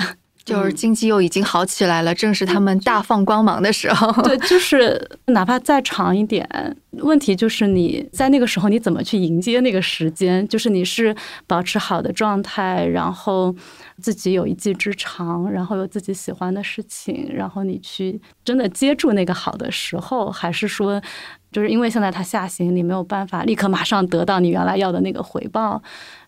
[0.45, 4.11] 就是经济又已经好起来了，正是他们大放光芒的时候。
[4.23, 6.45] 对， 就是哪怕再长一点，
[6.91, 10.47] 问题就是你在那个时候你怎么去迎接那个时间？
[10.49, 11.15] 就是你是
[11.47, 13.55] 保持好的状态，然后
[14.01, 21.01] 自己有一技之长，然后有自己喜欢的事情，然后你去真的接住那个好的时候，还是说，
[21.53, 25.81] 就是因为现在它下行，你没有办法立刻马上得到你原来要的那个回报，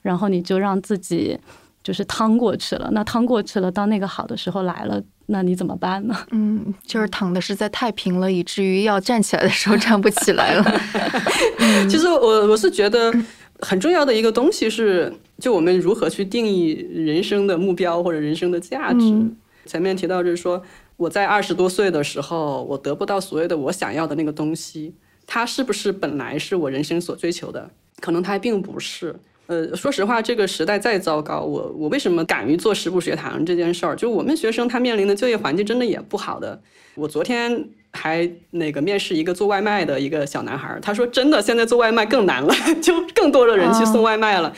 [0.02, 1.36] 然后你就让自己。
[1.84, 6.16] 就是趟过去了，那趟过去了，当那个好的时候来了，那你怎么办呢？
[6.32, 10.80] 嗯，就是躺的实在太平了，以至于要站起来的时候站不起来了。
[11.88, 13.14] 其实我我是觉得
[13.60, 19.30] 很重要的一个东西是，就我们如何去定义人生的目标或者人生的价值。
[19.66, 20.62] 前面提到就是说，
[20.96, 24.94] 我在二十多岁的时候，我得不到所谓的我想要的那个东西，
[25.26, 27.70] 它是不是本来是我人生所追求的？
[28.00, 29.14] 可能它并不是。
[29.46, 33.94] 呃，说实话，这个时代再糟糕，我我为什么敢于做十步学堂这件事儿？
[33.94, 36.58] 就我们学生他面临的就业环境真的也不好的。
[36.94, 44.50] 我昨天还那个面试一个做外卖的一个小男孩，他说真的，现在做外卖更难了， 就更多的人去送外卖了。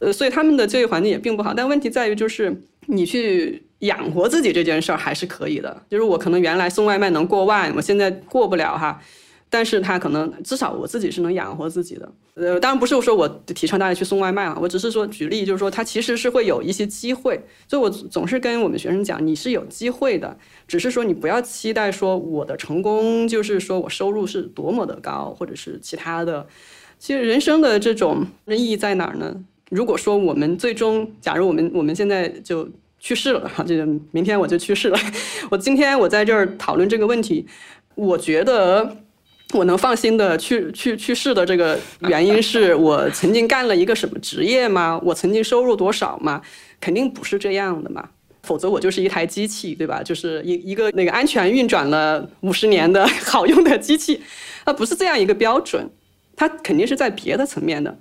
[0.00, 1.54] 呃，所以他们的就业环境也并不好。
[1.54, 2.52] 但问题在于，就是
[2.86, 5.82] 你去养活自己这件事儿还是可以的。
[5.88, 9.00] 就是我可能原来送外卖能过万，我现在过不了哈。
[9.54, 17.38] 但是他可能至少我自己是能养活自己的，呃，当然不是说我提倡大家去送外卖啊，我只是说举例，就是说他其实是会有一些机会，
[17.68, 20.34] 所以我总是跟我们学生讲，你是有机会的，
[20.66, 26.46] 只是说你不要期待说我的成功就是说我收入是多么的高，或者是其他的。
[26.98, 29.36] 其实人生的这种意义在哪儿呢？
[29.68, 32.66] 如果说我们最终，假如我们我们现在就
[32.98, 34.98] 去世了哈，这个明天我就去世了，
[35.52, 37.46] 我今天我在这儿讨论这个问题，
[37.96, 38.96] 我觉得。
[39.52, 41.78] 我能放心的去去去世的这个
[42.08, 45.00] 原因是我曾经干了一个什么职业吗？
[45.04, 46.40] 我曾经收入多少吗？
[46.80, 48.08] 肯定不是这样的嘛，
[48.42, 50.02] 否则我就是一台机器，对吧？
[50.02, 54.20] 就是一一个那个安全运转了五十年的 好用的机器，
[54.64, 55.88] 它不是这样一个标准，
[56.34, 57.96] 它肯定是在别的层面的。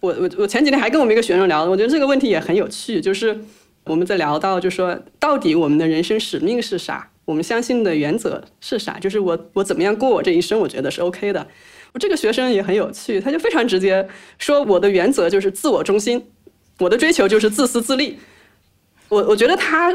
[0.00, 3.38] 我我我前几天还跟我们一个学生聊，我觉得这个问题也很有趣，就是
[3.84, 7.08] 我们在聊到，就说到底我们的人生使命是啥？
[7.26, 8.98] 我们相信的原则是啥？
[8.98, 11.46] 就是我我怎么样过我这一生，我觉得是 OK 的。
[11.92, 14.06] 我这个学生也很有趣，他就非常直接
[14.38, 16.24] 说，我的原则就是自我中心，
[16.78, 18.18] 我的追求就是自私自利。
[19.08, 19.94] 我我觉得他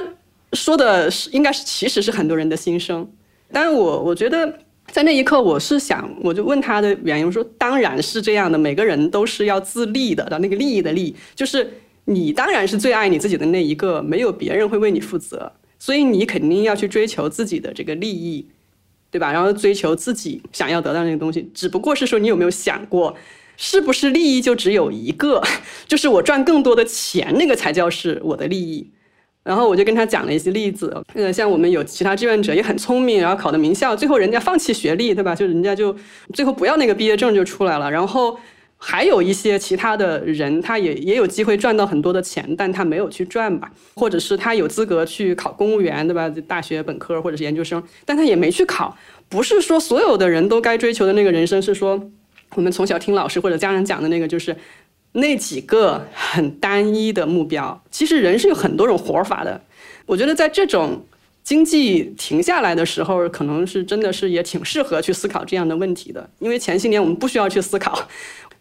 [0.54, 3.10] 说的是应该是其实是很多人的心声。
[3.52, 4.52] 但是我我觉得
[4.88, 11.72] 在那一刻，我是想我就问他的原因，我说当然是这样的，每个人都是要自立的，的那个利益的利，就是
[12.06, 15.52] 你当然是最爱你自己的那一个，没有别人会为你负责。
[15.82, 18.46] 所以你肯定要去追求自己的这个利益，
[19.10, 19.32] 对吧？
[19.32, 23.18] 然后追求自己想要得到那个东西，只不过是说你有没有想过，
[23.58, 25.42] 是不是利益就只有一个，
[25.88, 28.92] 就是我赚更多的钱，那个才叫是我的利益。
[29.44, 35.34] 然后我就跟他讲了一些例子，呃，像我们有其他志愿者也很聪明，然后考的名校，最后人家放弃学历，对吧？
[35.34, 35.96] 就人家就
[36.32, 38.38] 最后不要那个毕业证就出来了，然后。
[38.84, 46.28] 还有一些其他的人，他也也有机会赚到很多的钱，但他没有去赚吧，或者是他有资格去考公务员，对吧？
[46.48, 48.98] 大学本科或者是研究生，但他也没去考。
[49.30, 52.10] 不是说所有的人都该追求的那个人生，是说
[52.56, 54.58] 我们从小听老师或者家人讲的那个，就是
[55.12, 57.84] 那几个很单一的目标。
[57.92, 59.62] 其实人是有很多种活法的。
[60.08, 61.06] 我觉得在这种
[61.44, 68.10] 经济停下来的时候，可能是真的是也挺适合去思考这样的问题的，因为前些年我们不需要去思考。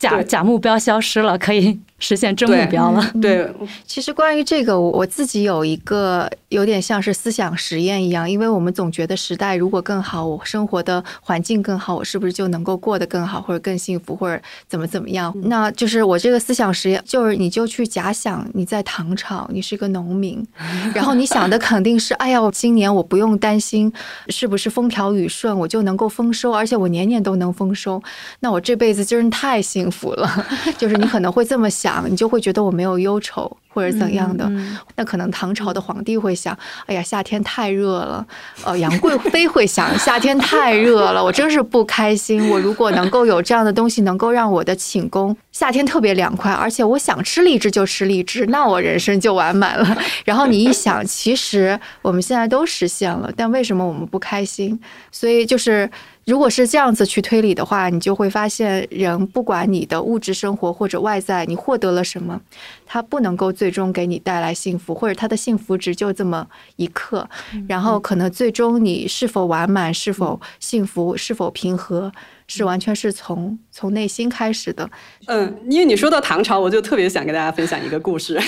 [0.01, 1.79] 假假目标消失了，可以。
[2.03, 3.13] 实现真目标了。
[3.21, 3.47] 对，
[3.87, 15.31] 其实关于这个，我我自己有一个有点像是思想实验一样，因为我们总觉得时代如果更好，我生活的环境更好，我是不是就能够过得更好，或者更幸福，或者怎么怎么样？
[15.43, 20.43] 那就是我这个思想实验，就是你就去假想你在唐朝，你是个农民，
[20.97, 23.93] 然后你想的肯定是，哎呀，我今年我不用担心
[24.29, 28.03] 是不是风调雨顺，我就能够丰收，而且我年年都能丰收，
[28.41, 30.47] 那我这辈子真是太幸福了。
[30.79, 32.11] 就是你可能会这么想。
[32.11, 33.57] 你就会觉得我没有忧愁。
[33.73, 34.51] 或者怎样的，
[34.97, 38.27] 那可能唐朝的皇帝会想：哎呀，夏天太热了。
[38.67, 42.51] 呃，杨贵妃会想：夏天太热了，我真是不开心。
[42.51, 49.97] 我如果能够有这样的东西，能够让我的寝宫夏天特别凉快，而且我想吃荔枝就吃荔枝，那我人生就完满了。
[50.27, 54.77] 然后你一想，其实我们现在都实现了，但为什么我们不开心？
[55.13, 55.89] 所以就是，
[56.31, 62.41] 如果是这样子去推理的话，你就会发现，人不管你的物质生活或者外在，你获得了什么。
[62.87, 67.29] 他不能够最终给你带来幸福，或者他的幸福值就这么一刻，
[67.69, 72.13] 然后可能最终你是否完满、是否幸福、是否平和，
[72.47, 74.89] 是完全是从从内心开始的。
[75.27, 78.41] 嗯，因为你说到唐朝，我就特别想跟大家分享一个故事。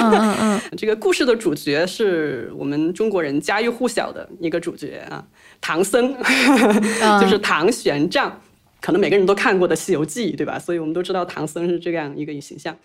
[0.00, 5.24] 嗯嗯嗯， 这个故事的主角是我们中国人家喻户晓的一个主角啊，
[5.60, 6.14] 唐僧，
[7.20, 8.30] 就是唐玄奘，
[8.80, 10.58] 可能每个人都看过的《西游记》，对吧？
[10.58, 12.76] 所以我们都知道唐僧是这样一个形象。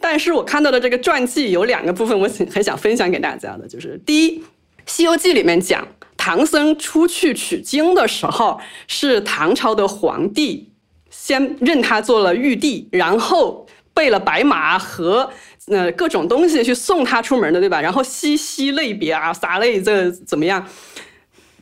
[0.00, 4.38] 但是我看到的这个传记有两个部分，我很很想分享给大家的，就是第一，
[4.86, 5.86] 《西游记》里面讲
[6.16, 10.70] 唐僧出去取经的时候，是唐朝的皇帝
[11.10, 15.30] 先认他做了玉帝，然后备了白马和
[15.68, 17.80] 呃各种东西去送他出门的，对吧？
[17.80, 20.66] 然后西西类别啊，洒泪这怎么样？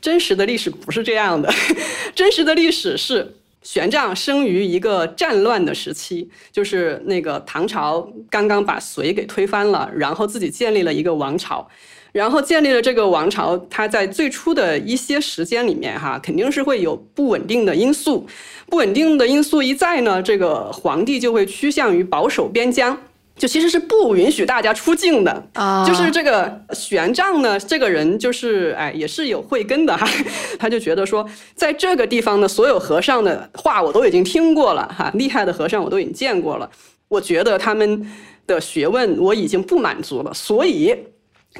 [0.00, 1.52] 真实的历史不是这样的，
[2.14, 3.36] 真实的历史是。
[3.62, 11.68] 玄奘生于一个战乱的时期，就是那个唐朝刚刚把隋给推翻了，然后自己建立了一个王朝，
[12.10, 18.26] 然后建立了这个王朝，它在最初的一些时间里面，哈，肯定是会有不稳定的因素，
[18.66, 22.98] 不稳定的因素一在呢，这个皇帝就会趋向于保守边疆。
[23.40, 25.42] 就其实是不允许大家出境的。
[25.54, 30.06] 啊，就是这个玄奘呢，这个人就是哎，也是有慧根的哈，
[30.60, 36.70] 他就觉得说，在这个地方的所有和尚的话我都已经听过了哈，厉害的和尚我都已经见过了，
[37.08, 38.06] 我觉得他们
[38.46, 40.94] 的学问我已经不满足了，所以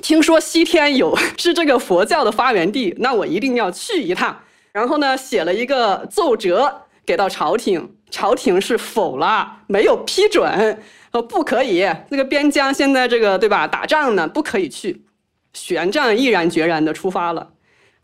[0.03, 4.39] 听说西天有是这个佛教的发源地，那我一定要去一趟。
[4.73, 10.79] 然后呢，写了一个奏折给到朝廷，朝廷是否了，没有批准，
[11.13, 11.85] 说不可以。
[12.09, 15.03] 那个边疆现在这个对吧，打仗呢，不可以去。
[15.53, 17.53] 玄奘毅然决然的出发了，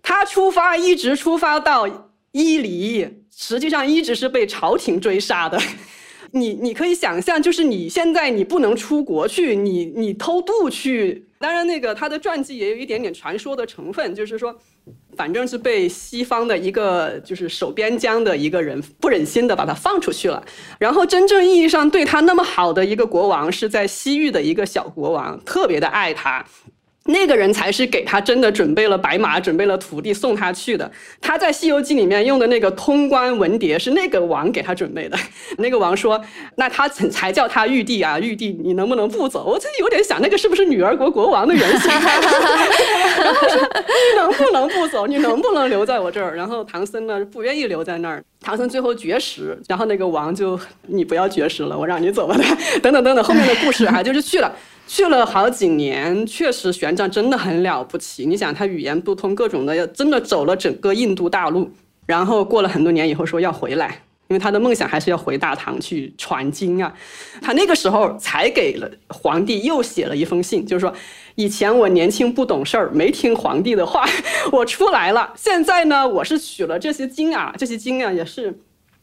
[0.03, 1.87] 他出发一直出发到
[2.33, 5.57] 伊犁，实际上一直是被朝廷追杀的。
[6.33, 11.25] 你你可以想象，就是你现在你不能出国去，你你偷渡去。
[11.39, 14.59] 当然，那个他的传记也有一点点传说的成分，就是说，
[15.17, 20.45] 反正是被西方的一个就是守边疆的一个人不忍心的把他放出去了。
[20.79, 26.45] 然后真正意义上对他那么好的一个国王，是在西域的一个小国王，特别的爱他。
[27.07, 30.91] 那个人才是给他真的准备了白马，准备了土地送他去的。
[31.21, 35.17] 他在《西游记》里面用的那个通关文牒是那个王给他准备的。
[35.59, 36.21] 那个王说
[36.57, 41.91] ：“那他才叫他玉帝啊，玉帝，你能不能不走？”我这有点想，那个是不是女儿国国王的原型？
[41.91, 45.07] 然后说：“你能不能不走？
[45.07, 48.23] 你能不能留在我这儿？”然后唐僧呢不愿意留在那儿。
[48.41, 52.37] 唐僧最后绝食，然后那个王就：“你不要绝食了，我让你走吧。”
[52.83, 54.53] 等等等等，后面的故事哈，就是去了。
[54.87, 58.25] 去了好几年，确实玄奘真的很了不起。
[58.25, 61.71] 你想，他语言不通，各种的，要真的走了整个印度大陆，
[62.07, 66.95] 然后过了很多年以后说要回来，因为他的梦想还是要回大唐去传经啊。
[67.43, 70.95] 他那个时候才给了皇帝又写了一封信，就是说，
[71.35, 74.09] 以前我年轻不懂事儿，没听皇帝的话，
[74.53, 75.33] 我出来了。
[75.37, 78.57] 现在呢，我是取了这些经啊，这些经啊也是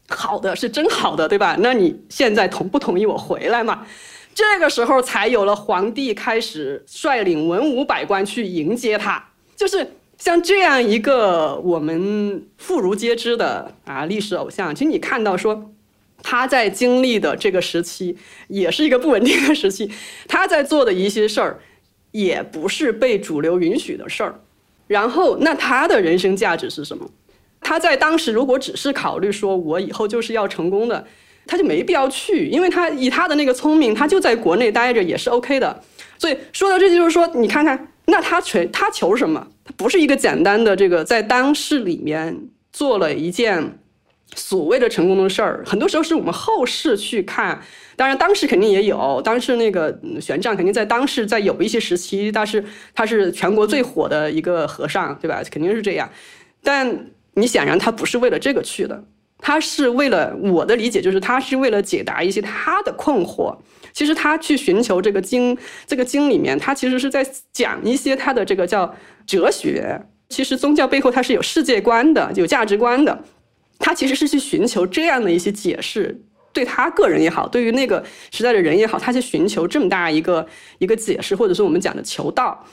[0.08, 1.56] 好的，是真好的，对吧？
[1.60, 3.86] 那你现在同不同意我回来嘛？
[4.34, 14.74] 这个时候才有了皇帝开始率领文武百官去迎接他，就是像这样一个我们妇孺皆知的啊历史偶像。
[14.74, 15.70] 其实你看到说
[16.20, 18.16] 他在经历的这个时期
[18.48, 19.88] 也是一个不稳定的时期，
[20.26, 21.60] 他在做的一些事儿
[22.10, 24.40] 也不是被主流允许的事儿。
[24.88, 27.08] 然后那他的人生价值是什么？
[27.60, 31.06] 他在当时如果只是考虑说我以后就是要成功的。
[31.46, 35.82] 他就没必要去，因为他以他的那个聪明，他就在国内待着也是 OK 的。
[36.18, 39.46] 所以说到这就是说，你看看，那他求他求什么？
[39.64, 43.78] 他不是一个简单的这个在当世里面做了一件
[44.34, 45.62] 所谓的成功的事儿。
[45.66, 47.60] 很多时候是我们后世去看，
[47.96, 52.64] 当然当时肯定也有，当时那个玄奘肯定在当时在有一些时期，但是
[52.94, 55.42] 他是全国最火的一个和尚，对吧？
[55.50, 56.08] 肯定是这样。
[56.62, 59.04] 但你显然他不是为了这个去的。
[59.46, 63.54] 他是为了我的理解，就是他是为了解答一些他的困惑。
[63.92, 65.54] 其实他去寻求这个经，
[65.86, 67.22] 这个经里面，他其实是在
[67.52, 68.94] 讲一些他的这个叫
[69.26, 70.00] 哲学。
[70.30, 73.22] 其实宗教背后它是有世界观的，有价值观的。
[73.78, 76.18] 他其实是去寻求这样的一些解释，
[76.54, 80.46] 对他个人也好，对于那个时代的人也好，他去寻求这么大一个
[80.78, 82.64] 一个解释，或者说我们讲的求道。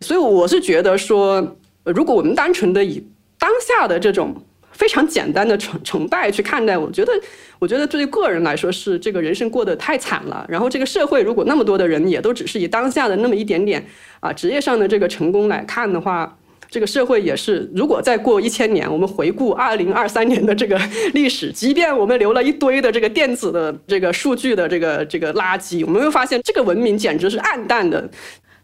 [0.00, 3.04] 所以我是觉得说，如果我们单纯的以
[3.36, 4.32] 当下的这种。
[4.80, 7.12] 非常简单的崇崇拜去看待，我觉得，
[7.58, 10.42] 我觉得对于个人来说是这个人生过得太惨了。
[10.48, 13.84] 然后这个社会如果那么多的人也都只是以当下的那么一点点
[14.20, 16.34] 啊职业上的这个成功来看的话，
[16.70, 17.70] 这个社会也是。
[17.74, 20.80] 如果再过一千年，我们回顾二零二三年的这个
[21.12, 28.10] 历史，即便我们留了一堆的这个电子的这个数据的这个这个垃圾，我们会发现这个文明简直是暗淡的。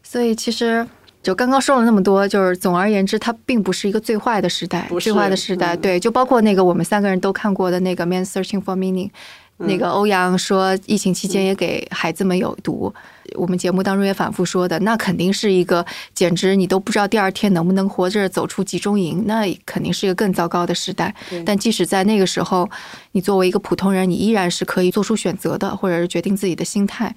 [0.03, 0.87] 所以其实。
[1.27, 5.75] 就刚刚说了那么多，就是总而言之，它并不是一个最坏的时代，最坏的时代。
[5.75, 9.09] 对，就包括那个我们三个人都看过的那个《Man Searching for Meaning》，
[9.57, 12.95] 那个欧阳说疫情期间也给孩子们有毒。
[13.35, 21.13] 我们节目当中也反复说的，那肯定是一个简直你都不知道第二天能不能活着走出集中营，那肯定是一个更糟糕的时代。
[21.45, 22.71] 但即使在那个时候，
[23.11, 27.13] 你作为一个普通人，你依然是可以做出选择的，或者是决定自己的心态。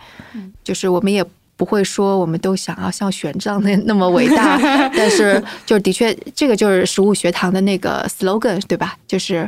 [0.63, 1.23] 就是我们也。
[1.59, 4.57] 不会说我们都想要像玄奘那那么伟大，
[4.95, 8.95] 但是就是的确，这个就是食物学堂的那个 slogan，对吧？
[9.05, 9.45] 就是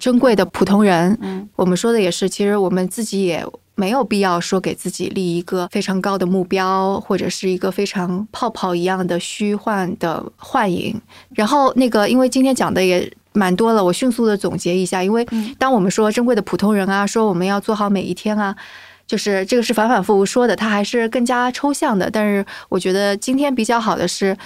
[0.00, 1.16] 珍贵的普通人。
[1.22, 11.00] 嗯，我们说的也是，其实我们自己也没有必要说给自己立一个非常高的目标，或者是一个非常泡泡一样的虚幻的幻影。
[11.36, 15.24] 然后那个，因为今天讲的也蛮多了，我迅速的总结一下，因为
[15.56, 18.56] 当我们说珍贵的普通人啊，说我们要做好每一天啊。
[19.08, 22.08] 就是这个是反反复复说的，它还是更加抽象的。
[22.08, 24.36] 但是我觉得今天比较好的是，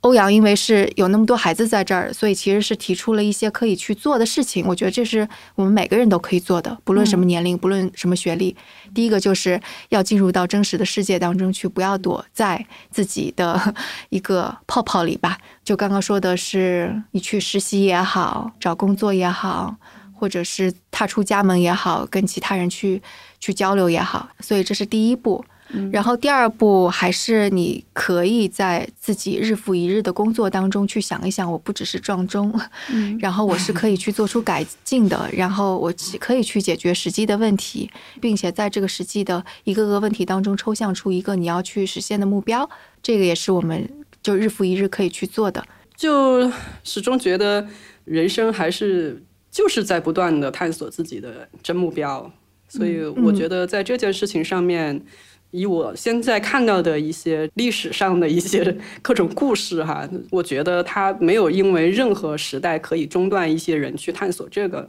[0.00, 4.64] 欧阳因为是有那么多孩子在这儿，所以其实是提出了一些可以去做的事情。
[4.66, 8.56] 我觉得这是我们每个人都可以做的，不论什么年龄，不论什么学历。
[8.94, 13.74] 第一个就是要进入到真实的世界当中去，不要躲在自己的
[14.08, 15.36] 一个泡泡里吧。
[15.62, 19.76] 就刚刚说的是，你去实习也好，找工作也好。
[20.18, 23.00] 或者是踏出家门也好，跟其他人去
[23.38, 25.44] 去交流也好，所以这是第一步。
[25.92, 32.58] 然后第二步还是你可以在自己日复一日的工作当中去想一想，我不只是撞钟，
[33.20, 42.66] 然后我是可以去做出改进的，然后我可以去解决实际的问题，并且在这个实际的一个个问题当中抽象出一个你要去实现的目标，
[43.02, 43.86] 这个也是我们
[44.22, 45.62] 就日复一日可以去做的。
[45.94, 46.50] 就
[46.82, 47.68] 始终觉得
[48.06, 49.22] 人生还是
[49.58, 52.30] 就是在不断的探索自己的真目标，
[52.68, 55.02] 所以我觉得在这件事情上面。
[55.50, 64.88] 以我现在看到的一些历史上的一些 各种故事哈，我觉得它没有因为任何时代可以中断一些人去探索这个。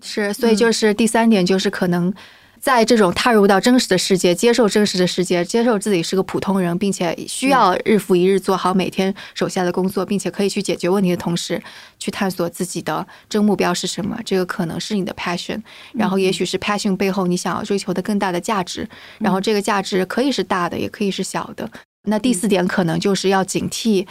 [0.00, 2.14] 是，所以就是第三点就是可能。
[2.60, 11.62] 在这种踏入到真实的世界，接受真实的世界，接受自己是个普通人，并且需要日复一日做好每天手下的工作，并且可以去解决问题的同时，
[11.98, 14.18] 去探索自己的真目标是什么。
[14.24, 15.60] 这个可能是你的 passion，
[15.92, 18.88] 然后也许是 passion 背后你想要追求的更大的价值，
[19.18, 21.70] 然后这个价值可以是大的，也可以是小的。
[22.06, 24.06] 那第四点可能就是要警惕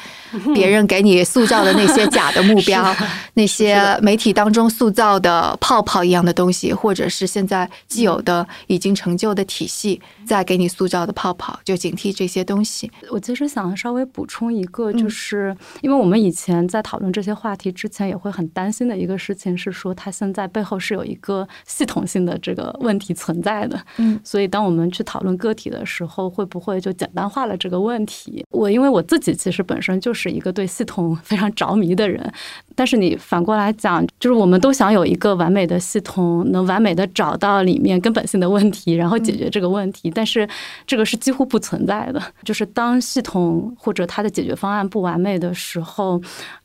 [0.54, 2.96] 别人给你塑造的那些假的目标，
[3.36, 12.92] 那些媒体当中塑造的泡泡一样的东西，或者是现在既有的已经成就的体系在给你塑造的泡泡，就警惕这些东西。
[13.10, 23.82] 我其实想稍微补充一个，就是因为我们以前在讨论这些话题之前，也会很担心的一个事情是说，它现在背后是有一个系统性的这个问题存在的。
[23.98, 27.85] 嗯，所以当我们去讨论个体的时候，会不会就简单化了这个？
[27.86, 32.30] 问题，我因为我自己其实本身就是一个对系统非常着迷的人，
[32.76, 40.48] 但是你反过来讲，就是我们都想有一个完美的系统，能完美的找到里面根本性的问题，然后解决这个问题，但是
[40.88, 42.22] 这个是几乎不存在的。
[42.44, 46.22] 就是当系统或者它的解决方案不完美的时候，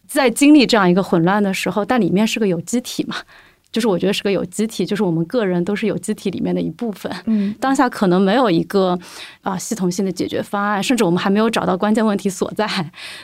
[0.06, 3.16] 在经历这样一个混乱的时候，但里面是个有机体嘛。
[3.72, 7.10] 就是我觉得是个有机体，就是我们个人都是有机体里面的一部分。
[7.26, 8.98] 嗯，当下可能没有一个
[9.42, 12.66] 啊系统性的解决方案，甚至我们还没有找到关键问题所在。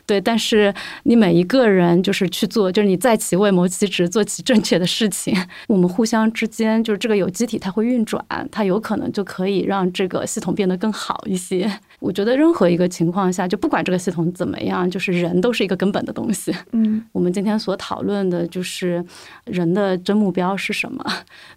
[0.06, 0.72] 对，但是
[1.04, 5.36] 你每一个人就是去做，就是你在其位谋其职，做其正确的事情。
[5.68, 11.70] 我们互相之间就是这个有机体，它会运转，它有可能就可以让这个系统变得更好一些。
[11.98, 16.54] 我觉得任何一个情况下，就不管这个系统怎么样，就是人都是一个根本的东西。
[16.72, 19.04] 嗯，我们今天所讨论的就是
[19.44, 21.04] 人的真目标是什么，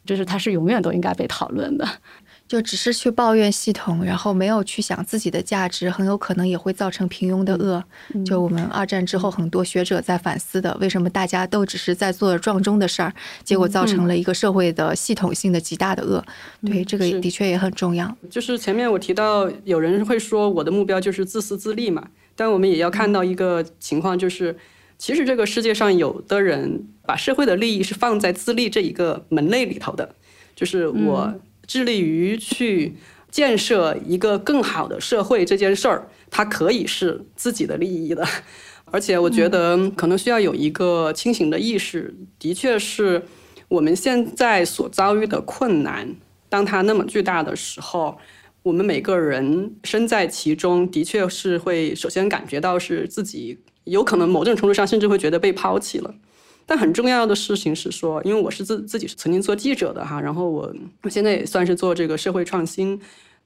[0.06, 1.88] 就是它是永远都应该被讨论的。
[2.48, 7.84] 就只是去抱怨系统，然后没有去想自己的价值，很有可能也会造成平庸的恶。
[8.26, 13.14] 就我们二战之后，很多学者在反思的，为什么大家都只是在做撞钟的事儿，
[13.44, 16.26] 结果造成了一个社会的系统性的极大的恶。
[16.66, 18.18] 对，这个的确也很重要。
[18.32, 24.58] 就是前面我提到，有人会说我的目标就是自私自利嘛，但我们也要看到一个情况，就是
[25.00, 30.14] 其实这个世界上有的人把社会的利益是放在自利这一个门类里头的，
[30.56, 31.34] 就是我。
[31.72, 32.95] 致力于去
[33.30, 38.28] 建设一个更好的社会这件事儿，它可以是自己的利益的，
[38.86, 42.16] 而且我觉得可能需要有一个清醒的意识。
[42.39, 43.24] 的确是
[43.68, 46.16] 我们现在所遭遇的困难，
[46.50, 48.18] 当它那么巨大的时候，
[48.64, 56.14] 我们每个人身在其中，的确是会首先感觉到是自己有可能某种程度上甚至会觉得被抛弃了。
[56.66, 60.72] 但很重要的事情是说，因为我是自自己是曾经做记者的哈，然后我
[61.02, 63.02] 我现在也算是做这个社会创新，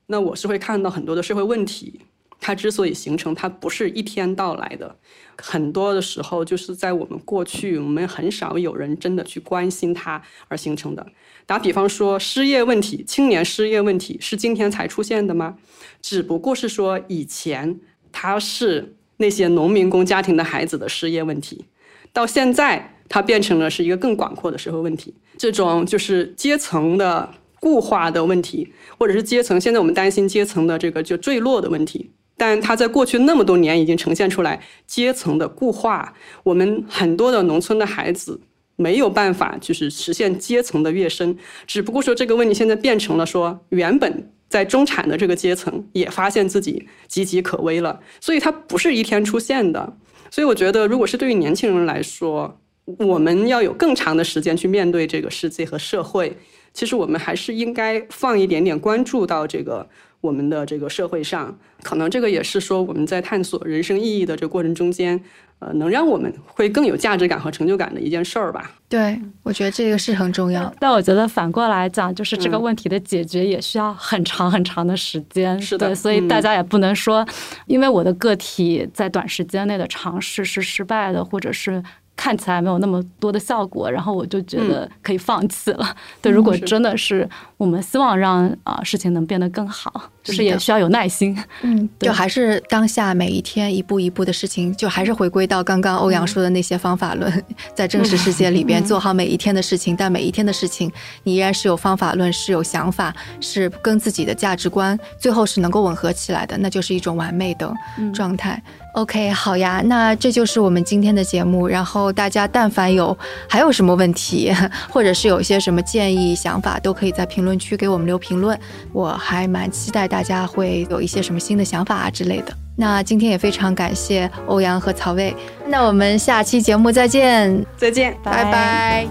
[0.08, 2.02] 那我是会看到很多的社会问题，
[2.42, 4.98] 它之所以形成，它不是一天到来的，
[5.42, 11.08] 很多的时候就是在我们过去，我们很少有人真的去关心它而形成的。
[11.46, 15.56] 打比方说，失业问题，青年失业问题是今天才出现的吗？
[16.02, 17.80] 只不过是说以前
[18.12, 21.66] 它是那些农民工家庭的孩子的失业问题，
[22.12, 22.90] 到现在。
[23.10, 32.10] 它变成了是一个更广阔的社会问题，这种就是阶层的固化的问题，或者是阶层现在我们担心阶层的这个就坠落的问题。
[32.38, 38.40] 但它在过去那么多年已经呈现出来阶层的固化，我们很多的农村的孩子
[38.78, 41.38] 没有办法就是实现阶层的跃升，
[41.68, 49.98] 只不过说这个问题现在变成了说原本在中产的这个阶层也发现自己岌岌可危了，所以它不是一天出现的。
[50.30, 52.60] 所以我觉得，如果是对于年轻人来说，
[53.00, 56.38] 我们要有更长的时间去面对这个世界和社会。
[56.72, 59.90] 其实我们还是应该放一点点关注到这个
[60.24, 61.54] 我们的这个社会上。
[61.82, 65.22] 可能这个也是说我们在探索人生意义的这个过程中间，
[65.60, 68.72] 呃，能让我们会更有价值感和成就感的一件事儿吧。
[68.88, 70.74] 对，我觉得这个是很重要。
[70.80, 75.60] 但我觉得反过来讲，就是这个问题的解决也需要很长很长的时间。
[75.62, 77.28] 是的，所以大家也不能说，
[77.68, 81.84] 因为我的个体在短时间内的尝试是失败的，或者是。
[82.16, 85.96] 看起来没有那么多的效果，然后我就觉得可以放弃了。
[86.22, 87.28] 对，如果真的是
[87.58, 91.38] 我们希望让啊事情能变得更好，就是也需要有耐心。
[91.62, 100.92] 嗯， 就还是当下每一天一步一步的事情，就还是回归到刚刚欧阳说的那些方法论， 在真实世界里边做好每一天的事情，但每一天的事情
[101.24, 107.74] 你依然是有方法论，是有想法，是跟自己的价值观最后是能够吻合起来的，那就是一种完美的
[108.14, 108.62] 状态。
[108.94, 111.68] OK，好呀，那这就是我们今天的节目。
[111.68, 113.18] 然后大家但凡有
[113.50, 114.54] 还有什么问题，
[114.88, 118.58] 或者是有一些什么建议、想法，都可以在评论区给我们留评论。
[118.92, 122.54] 我还蛮期待大家会有一些什么新的想法啊之类的。
[122.76, 125.36] 那今天也非常感谢欧阳和曹魏。
[125.68, 129.08] 那我们下期节目再见，再见，拜拜。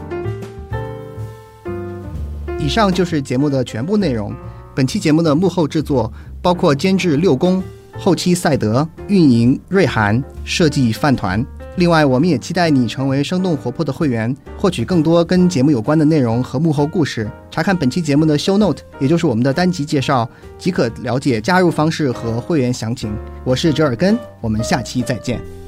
[2.56, 4.32] 以上就是节目的全部内容。
[4.76, 7.60] 本期节目的幕后制作包括监制六公。
[7.98, 11.44] 后期赛德、运营瑞涵、设计饭团。
[11.76, 17.30] 另外，我们也期待你成为生动活泼的会员，获取更多跟节目有关的内容和幕后故事。
[17.50, 20.28] 查看本期节目的 show note，也就是我们的单集介绍，
[20.58, 23.10] 即可了解加入方式和会员详情。
[23.42, 25.61] 我是折耳根，我们下期再见。